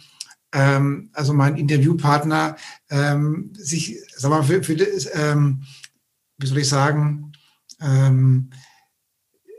ähm, 0.52 1.10
also 1.14 1.34
mein 1.34 1.58
Interviewpartner 1.58 2.56
ähm, 2.90 3.52
sich, 3.54 3.98
sag 4.16 4.30
mal, 4.30 4.44
für, 4.44 4.64
für 4.64 4.74
ähm, 4.74 5.64
wie 6.38 6.48
soll 6.48 6.60
ich 6.60 6.70
sagen, 6.70 7.32
ähm, 7.82 8.50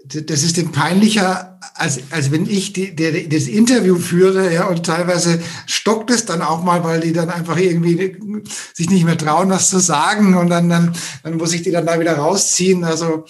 das 0.07 0.43
ist 0.43 0.57
dem 0.57 0.73
peinlicher, 0.73 1.59
als, 1.75 2.01
als 2.11 2.31
wenn 2.31 2.49
ich 2.49 2.73
die, 2.73 2.95
der, 2.95 3.13
das 3.29 3.49
Interview 3.49 3.97
führe, 3.97 4.53
ja, 4.53 4.67
und 4.67 4.85
teilweise 4.85 5.41
stockt 5.67 6.11
es 6.11 6.25
dann 6.25 6.43
auch 6.43 6.63
mal, 6.63 6.85
weil 6.85 7.01
die 7.01 7.13
dann 7.13 7.31
einfach 7.31 7.57
irgendwie 7.57 8.17
sich 8.75 8.89
nicht 8.89 9.05
mehr 9.05 9.19
trauen, 9.19 9.51
was 9.51 9.71
zu 9.71 9.79
sagen 9.79 10.35
und 10.37 10.49
dann, 10.49 10.69
dann, 10.69 10.93
dann 11.23 11.37
muss 11.37 11.53
ich 11.53 11.63
die 11.63 11.71
dann 11.71 11.87
da 11.87 11.99
wieder 11.99 12.17
rausziehen. 12.17 12.85
Also, 12.85 13.25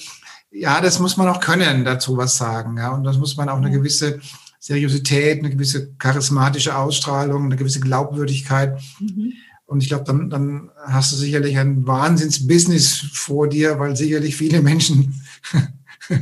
ja, 0.51 0.81
das 0.81 0.99
muss 0.99 1.17
man 1.17 1.29
auch 1.29 1.41
können, 1.41 1.85
dazu 1.85 2.17
was 2.17 2.37
sagen, 2.37 2.77
ja, 2.79 2.91
und 2.91 3.05
das 3.05 3.19
muss 3.19 3.37
man 3.37 3.49
auch 3.49 3.59
eine 3.59 3.71
gewisse 3.71 4.21
Seriosität, 4.59 5.39
eine 5.39 5.51
gewisse 5.51 5.95
charismatische 5.95 6.77
Ausstrahlung, 6.77 7.45
eine 7.45 7.57
gewisse 7.57 7.81
Glaubwürdigkeit. 7.81 8.81
Mhm. 9.01 9.33
Und 9.67 9.83
ich 9.83 9.89
glaube, 9.89 10.05
dann, 10.05 10.31
dann 10.31 10.71
hast 10.85 11.13
du 11.13 11.17
sicherlich 11.17 11.59
ein 11.59 11.87
Wahnsinns-Business 11.87 13.07
vor 13.13 13.49
dir, 13.49 13.79
weil 13.79 13.97
sicherlich 13.97 14.37
viele 14.37 14.63
Menschen 14.63 15.21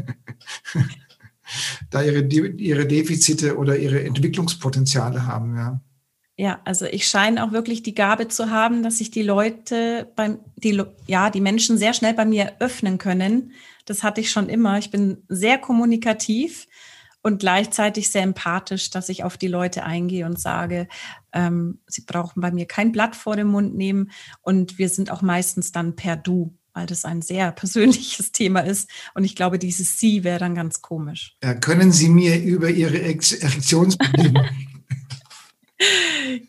da 1.90 2.02
ihre, 2.02 2.20
ihre 2.20 2.86
Defizite 2.86 3.56
oder 3.56 3.76
ihre 3.76 4.02
Entwicklungspotenziale 4.04 5.26
haben, 5.26 5.56
ja. 5.56 5.80
Ja, 6.36 6.60
also 6.64 6.86
ich 6.86 7.06
scheine 7.06 7.44
auch 7.44 7.52
wirklich 7.52 7.84
die 7.84 7.94
Gabe 7.94 8.26
zu 8.26 8.50
haben, 8.50 8.82
dass 8.82 8.98
sich 8.98 9.12
die 9.12 9.22
Leute 9.22 10.10
beim, 10.16 10.40
die, 10.56 10.82
ja, 11.06 11.30
die 11.30 11.40
Menschen 11.40 11.78
sehr 11.78 11.94
schnell 11.94 12.12
bei 12.12 12.24
mir 12.24 12.54
öffnen 12.58 12.98
können. 12.98 13.52
Das 13.84 14.02
hatte 14.02 14.20
ich 14.20 14.32
schon 14.32 14.48
immer. 14.48 14.76
Ich 14.78 14.90
bin 14.90 15.22
sehr 15.28 15.58
kommunikativ 15.58 16.66
und 17.22 17.38
gleichzeitig 17.38 18.10
sehr 18.10 18.22
empathisch, 18.22 18.90
dass 18.90 19.08
ich 19.08 19.22
auf 19.22 19.38
die 19.38 19.48
Leute 19.48 19.84
eingehe 19.84 20.26
und 20.26 20.40
sage, 20.40 20.88
ähm, 21.32 21.78
sie 21.86 22.02
brauchen 22.02 22.40
bei 22.40 22.50
mir 22.50 22.66
kein 22.66 22.90
Blatt 22.90 23.14
vor 23.14 23.36
den 23.36 23.46
Mund 23.46 23.76
nehmen 23.76 24.10
und 24.42 24.76
wir 24.76 24.88
sind 24.88 25.12
auch 25.12 25.22
meistens 25.22 25.70
dann 25.70 25.94
per 25.94 26.16
Du 26.16 26.58
weil 26.74 26.86
das 26.86 27.04
ein 27.04 27.22
sehr 27.22 27.52
persönliches 27.52 28.32
Thema 28.32 28.60
ist. 28.60 28.90
Und 29.14 29.24
ich 29.24 29.36
glaube, 29.36 29.58
dieses 29.58 29.98
Sie 29.98 30.24
wäre 30.24 30.38
dann 30.38 30.54
ganz 30.54 30.82
komisch. 30.82 31.36
Ja, 31.42 31.54
können 31.54 31.92
Sie 31.92 32.08
mir 32.08 32.42
über 32.42 32.68
Ihre 32.68 33.00
Erektionsprobleme 33.00 34.50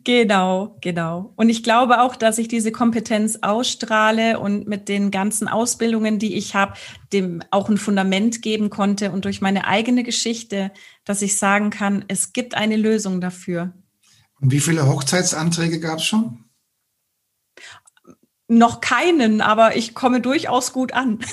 Genau, 0.03 0.77
genau. 0.81 1.33
Und 1.35 1.49
ich 1.49 1.63
glaube 1.63 2.01
auch, 2.01 2.15
dass 2.15 2.37
ich 2.37 2.47
diese 2.47 2.71
Kompetenz 2.71 3.39
ausstrahle 3.41 4.39
und 4.39 4.67
mit 4.67 4.87
den 4.87 5.11
ganzen 5.11 5.47
Ausbildungen, 5.47 6.19
die 6.19 6.35
ich 6.35 6.55
habe, 6.55 6.73
dem 7.11 7.41
auch 7.51 7.69
ein 7.69 7.77
Fundament 7.77 8.41
geben 8.41 8.69
konnte 8.69 9.11
und 9.11 9.25
durch 9.25 9.41
meine 9.41 9.67
eigene 9.67 10.03
Geschichte, 10.03 10.71
dass 11.03 11.21
ich 11.21 11.37
sagen 11.37 11.71
kann, 11.71 12.05
es 12.07 12.33
gibt 12.33 12.55
eine 12.55 12.77
Lösung 12.77 13.19
dafür. 13.19 13.73
Und 14.39 14.51
wie 14.51 14.59
viele 14.59 14.87
Hochzeitsanträge 14.87 15.79
gab 15.79 15.97
es 15.97 16.05
schon? 16.05 16.44
Noch 18.47 18.79
keinen, 18.79 19.41
aber 19.41 19.75
ich 19.75 19.95
komme 19.95 20.21
durchaus 20.21 20.71
gut 20.71 20.93
an. 20.93 21.19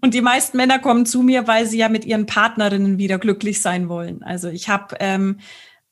Und 0.00 0.14
die 0.14 0.20
meisten 0.20 0.56
Männer 0.56 0.78
kommen 0.78 1.06
zu 1.06 1.22
mir, 1.22 1.46
weil 1.46 1.66
sie 1.66 1.78
ja 1.78 1.88
mit 1.88 2.04
ihren 2.04 2.26
Partnerinnen 2.26 2.98
wieder 2.98 3.18
glücklich 3.18 3.60
sein 3.60 3.88
wollen. 3.88 4.22
Also 4.22 4.48
ich 4.48 4.68
habe 4.68 4.96
ähm, 5.00 5.38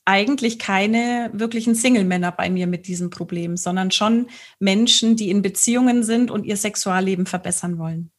eigentlich 0.05 0.59
keine 0.59 1.31
wirklichen 1.33 1.75
Single-Männer 1.75 2.33
bei 2.33 2.49
mir 2.49 2.67
mit 2.67 2.87
diesem 2.87 3.11
Problem, 3.11 3.57
sondern 3.57 3.91
schon 3.91 4.29
Menschen, 4.59 5.17
die 5.17 5.31
in 5.31 5.43
Beziehungen 5.43 6.05
sind 6.05 6.31
und 6.31 6.45
ihr 6.45 6.57
Sexualleben 6.57 7.27
verbessern 7.27 7.79
wollen. 7.79 8.11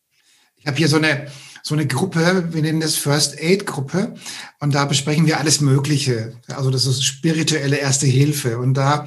Ich 0.58 0.67
habe 0.67 0.78
hier 0.78 0.89
so 0.89 0.97
eine, 0.97 1.28
so 1.67 1.75
eine 1.75 1.86
Gruppe, 1.86 2.47
wir 2.53 2.61
nennen 2.61 2.80
das 2.80 2.95
First 2.95 3.38
Aid 3.41 3.65
Gruppe 3.65 4.15
und 4.61 4.74
da 4.74 4.86
besprechen 4.86 5.26
wir 5.26 5.38
alles 5.38 5.59
Mögliche. 5.59 6.38
Also 6.47 6.72
das 6.72 6.86
ist 6.86 7.03
spirituelle 7.03 7.76
Erste 7.76 8.07
Hilfe 8.07 8.57
und 8.57 8.74
da 8.76 9.05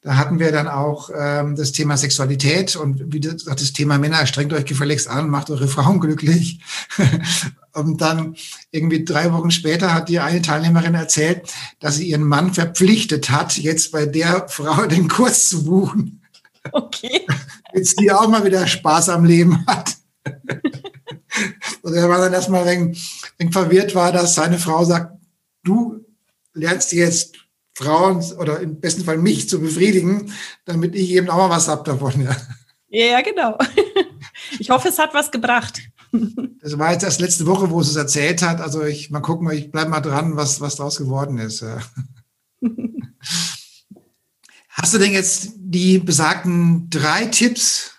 Da 0.00 0.16
hatten 0.16 0.38
wir 0.38 0.50
dann 0.50 0.66
auch 0.68 1.10
ähm, 1.14 1.56
das 1.56 1.72
Thema 1.72 1.98
Sexualität 1.98 2.74
und 2.76 3.12
wie 3.12 3.20
gesagt, 3.20 3.60
das 3.60 3.74
Thema 3.74 3.98
Männer, 3.98 4.24
strengt 4.26 4.54
euch 4.54 4.64
gefälligst 4.64 5.08
an, 5.08 5.28
macht 5.28 5.50
eure 5.50 5.68
Frauen 5.68 6.00
glücklich. 6.00 6.60
und 7.74 8.00
dann 8.00 8.36
irgendwie 8.70 9.04
drei 9.04 9.30
Wochen 9.32 9.50
später 9.50 9.92
hat 9.92 10.08
die 10.08 10.20
eine 10.20 10.40
Teilnehmerin 10.40 10.94
erzählt, 10.94 11.52
dass 11.80 11.96
sie 11.96 12.08
ihren 12.08 12.24
Mann 12.24 12.54
verpflichtet 12.54 13.28
hat, 13.28 13.58
jetzt 13.58 13.92
bei 13.92 14.06
der 14.06 14.48
Frau 14.48 14.86
den 14.86 15.08
Kurs 15.08 15.50
zu 15.50 15.64
buchen. 15.64 16.22
Okay. 16.72 17.26
Jetzt 17.74 18.00
die 18.00 18.10
auch 18.10 18.28
mal 18.28 18.44
wieder 18.44 18.66
Spaß 18.66 19.10
am 19.10 19.24
Leben 19.26 19.66
hat. 19.66 19.98
und 21.82 21.94
er 21.94 22.08
war 22.08 22.18
dann 22.18 22.32
erstmal 22.32 22.66
ein 22.66 22.96
wenig 23.38 23.52
verwirrt 23.52 23.94
war, 23.94 24.12
dass 24.12 24.34
seine 24.34 24.58
Frau 24.58 24.84
sagt, 24.84 25.14
du 25.62 26.04
lernst 26.54 26.92
jetzt 26.92 27.36
Frauen 27.74 28.22
oder 28.38 28.60
im 28.60 28.80
besten 28.80 29.04
Fall 29.04 29.18
mich 29.18 29.48
zu 29.48 29.60
befriedigen, 29.60 30.32
damit 30.64 30.94
ich 30.96 31.10
eben 31.10 31.30
auch 31.30 31.36
mal 31.36 31.50
was 31.50 31.68
hab 31.68 31.84
davon. 31.84 32.22
Ja, 32.22 32.36
ja 32.88 33.20
genau. 33.20 33.56
Ich 34.58 34.70
hoffe, 34.70 34.88
es 34.88 34.98
hat 34.98 35.14
was 35.14 35.30
gebracht. 35.30 35.80
Das 36.60 36.78
war 36.78 36.92
jetzt 36.92 37.04
erst 37.04 37.20
letzte 37.20 37.46
Woche, 37.46 37.70
wo 37.70 37.80
es 37.80 37.88
es 37.88 37.96
erzählt 37.96 38.40
hat. 38.42 38.60
Also 38.60 38.82
ich 38.82 39.10
mal 39.10 39.20
gucken, 39.20 39.50
ich 39.50 39.70
bleibe 39.70 39.90
mal 39.90 40.00
dran, 40.00 40.36
was, 40.36 40.60
was 40.60 40.76
daraus 40.76 40.96
geworden 40.96 41.38
ist. 41.38 41.60
Ja. 41.60 41.78
Hast 44.70 44.94
du 44.94 44.98
denn 44.98 45.12
jetzt 45.12 45.52
die 45.56 45.98
besagten 45.98 46.88
drei 46.88 47.26
Tipps, 47.26 47.92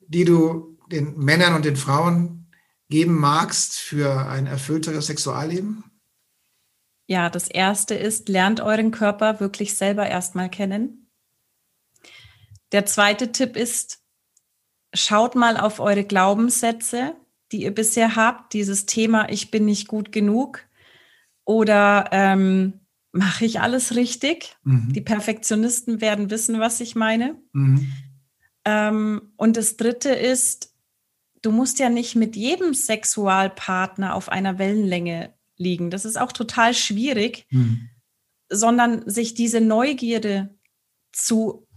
die 0.00 0.24
du 0.24 0.75
den 0.90 1.16
Männern 1.18 1.54
und 1.54 1.64
den 1.64 1.76
Frauen 1.76 2.50
geben 2.88 3.18
magst 3.18 3.74
für 3.74 4.28
ein 4.28 4.46
erfüllteres 4.46 5.06
Sexualleben? 5.06 5.84
Ja, 7.06 7.30
das 7.30 7.48
erste 7.48 7.94
ist, 7.94 8.28
lernt 8.28 8.60
euren 8.60 8.90
Körper 8.90 9.40
wirklich 9.40 9.74
selber 9.74 10.06
erstmal 10.08 10.50
kennen. 10.50 11.10
Der 12.72 12.84
zweite 12.84 13.30
Tipp 13.30 13.56
ist, 13.56 14.02
schaut 14.92 15.36
mal 15.36 15.56
auf 15.56 15.78
eure 15.78 16.04
Glaubenssätze, 16.04 17.14
die 17.52 17.62
ihr 17.62 17.74
bisher 17.74 18.16
habt, 18.16 18.52
dieses 18.52 18.86
Thema, 18.86 19.28
ich 19.30 19.50
bin 19.52 19.64
nicht 19.64 19.86
gut 19.86 20.10
genug 20.10 20.64
oder 21.44 22.08
ähm, 22.10 22.80
mache 23.12 23.44
ich 23.44 23.60
alles 23.60 23.94
richtig? 23.94 24.56
Mhm. 24.64 24.92
Die 24.92 25.00
Perfektionisten 25.00 26.00
werden 26.00 26.30
wissen, 26.30 26.58
was 26.58 26.80
ich 26.80 26.96
meine. 26.96 27.36
Mhm. 27.52 27.92
Ähm, 28.64 29.32
und 29.36 29.56
das 29.56 29.76
dritte 29.76 30.10
ist, 30.10 30.74
du 31.46 31.52
musst 31.52 31.78
ja 31.78 31.88
nicht 31.88 32.16
mit 32.16 32.34
jedem 32.34 32.74
Sexualpartner 32.74 34.16
auf 34.16 34.28
einer 34.28 34.58
Wellenlänge 34.58 35.32
liegen. 35.56 35.90
Das 35.90 36.04
ist 36.04 36.18
auch 36.18 36.32
total 36.32 36.74
schwierig, 36.74 37.46
mhm. 37.50 37.88
sondern 38.48 39.08
sich 39.08 39.34
diese 39.34 39.60
Neugierde 39.60 40.58
zu 41.12 41.68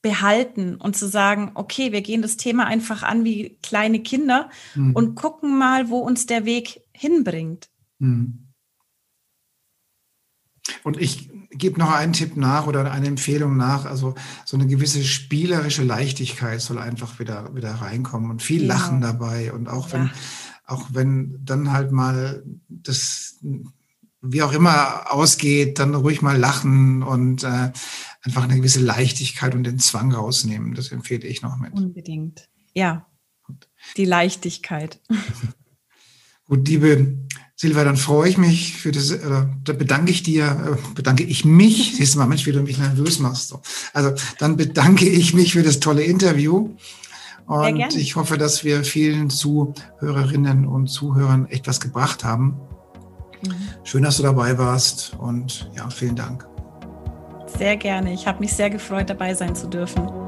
behalten 0.00 0.76
und 0.76 0.96
zu 0.96 1.08
sagen, 1.08 1.50
okay, 1.54 1.90
wir 1.90 2.02
gehen 2.02 2.22
das 2.22 2.36
Thema 2.36 2.66
einfach 2.66 3.02
an 3.02 3.24
wie 3.24 3.58
kleine 3.64 4.00
Kinder 4.00 4.48
mhm. 4.76 4.94
und 4.94 5.16
gucken 5.16 5.58
mal, 5.58 5.90
wo 5.90 5.98
uns 5.98 6.26
der 6.26 6.44
Weg 6.44 6.80
hinbringt. 6.92 7.68
Mhm. 7.98 8.46
Und 10.84 10.98
ich 10.98 11.30
gebe 11.50 11.78
noch 11.78 11.90
einen 11.90 12.12
Tipp 12.12 12.36
nach 12.36 12.66
oder 12.66 12.90
eine 12.90 13.06
Empfehlung 13.06 13.56
nach. 13.56 13.84
Also 13.84 14.14
so 14.44 14.56
eine 14.56 14.66
gewisse 14.66 15.02
spielerische 15.04 15.82
Leichtigkeit 15.82 16.60
soll 16.60 16.78
einfach 16.78 17.18
wieder, 17.18 17.54
wieder 17.54 17.72
reinkommen 17.72 18.30
und 18.30 18.42
viel 18.42 18.60
genau. 18.60 18.74
Lachen 18.74 19.00
dabei. 19.00 19.52
Und 19.52 19.68
auch 19.68 19.92
wenn, 19.92 20.06
ja 20.06 20.12
auch 20.68 20.88
wenn 20.92 21.40
dann 21.44 21.72
halt 21.72 21.90
mal 21.92 22.44
das 22.68 23.38
wie 24.20 24.42
auch 24.42 24.52
immer 24.52 25.12
ausgeht, 25.12 25.78
dann 25.78 25.94
ruhig 25.94 26.22
mal 26.22 26.36
lachen 26.36 27.02
und 27.02 27.44
äh, 27.44 27.72
einfach 28.22 28.44
eine 28.44 28.56
gewisse 28.56 28.80
Leichtigkeit 28.80 29.54
und 29.54 29.64
den 29.64 29.78
Zwang 29.78 30.12
rausnehmen. 30.12 30.74
Das 30.74 30.92
empfehle 30.92 31.26
ich 31.26 31.40
noch 31.40 31.56
mit. 31.56 31.72
Unbedingt. 31.72 32.48
Ja. 32.74 33.06
Die 33.96 34.04
Leichtigkeit. 34.04 35.00
Gut, 36.44 36.68
liebe 36.68 37.16
Silvia, 37.60 37.82
dann 37.82 37.96
freue 37.96 38.28
ich 38.28 38.38
mich 38.38 38.76
für 38.76 38.92
das, 38.92 39.12
oder 39.12 39.50
da 39.64 39.72
bedanke 39.72 40.12
ich 40.12 40.22
dir, 40.22 40.44
äh, 40.44 40.94
bedanke 40.94 41.24
ich 41.24 41.44
mich, 41.44 41.94
siehst 41.96 42.14
du 42.14 42.20
mal, 42.20 42.26
Mensch, 42.26 42.46
wie 42.46 42.52
du 42.52 42.62
mich 42.62 42.78
nervös 42.78 43.18
machst. 43.18 43.52
Also 43.92 44.12
dann 44.38 44.56
bedanke 44.56 45.08
ich 45.08 45.34
mich 45.34 45.54
für 45.54 45.64
das 45.64 45.80
tolle 45.80 46.04
Interview 46.04 46.70
und 47.46 47.96
ich 47.96 48.14
hoffe, 48.14 48.38
dass 48.38 48.62
wir 48.62 48.84
vielen 48.84 49.28
Zuhörerinnen 49.28 50.66
und 50.66 50.86
Zuhörern 50.86 51.46
echt 51.46 51.66
was 51.66 51.80
gebracht 51.80 52.22
haben. 52.22 52.60
Mhm. 53.42 53.54
Schön, 53.82 54.02
dass 54.04 54.18
du 54.18 54.22
dabei 54.22 54.56
warst 54.56 55.14
und 55.18 55.68
ja, 55.76 55.90
vielen 55.90 56.14
Dank. 56.14 56.46
Sehr 57.58 57.76
gerne. 57.76 58.12
Ich 58.12 58.26
habe 58.28 58.38
mich 58.38 58.52
sehr 58.52 58.70
gefreut, 58.70 59.10
dabei 59.10 59.34
sein 59.34 59.56
zu 59.56 59.66
dürfen. 59.66 60.27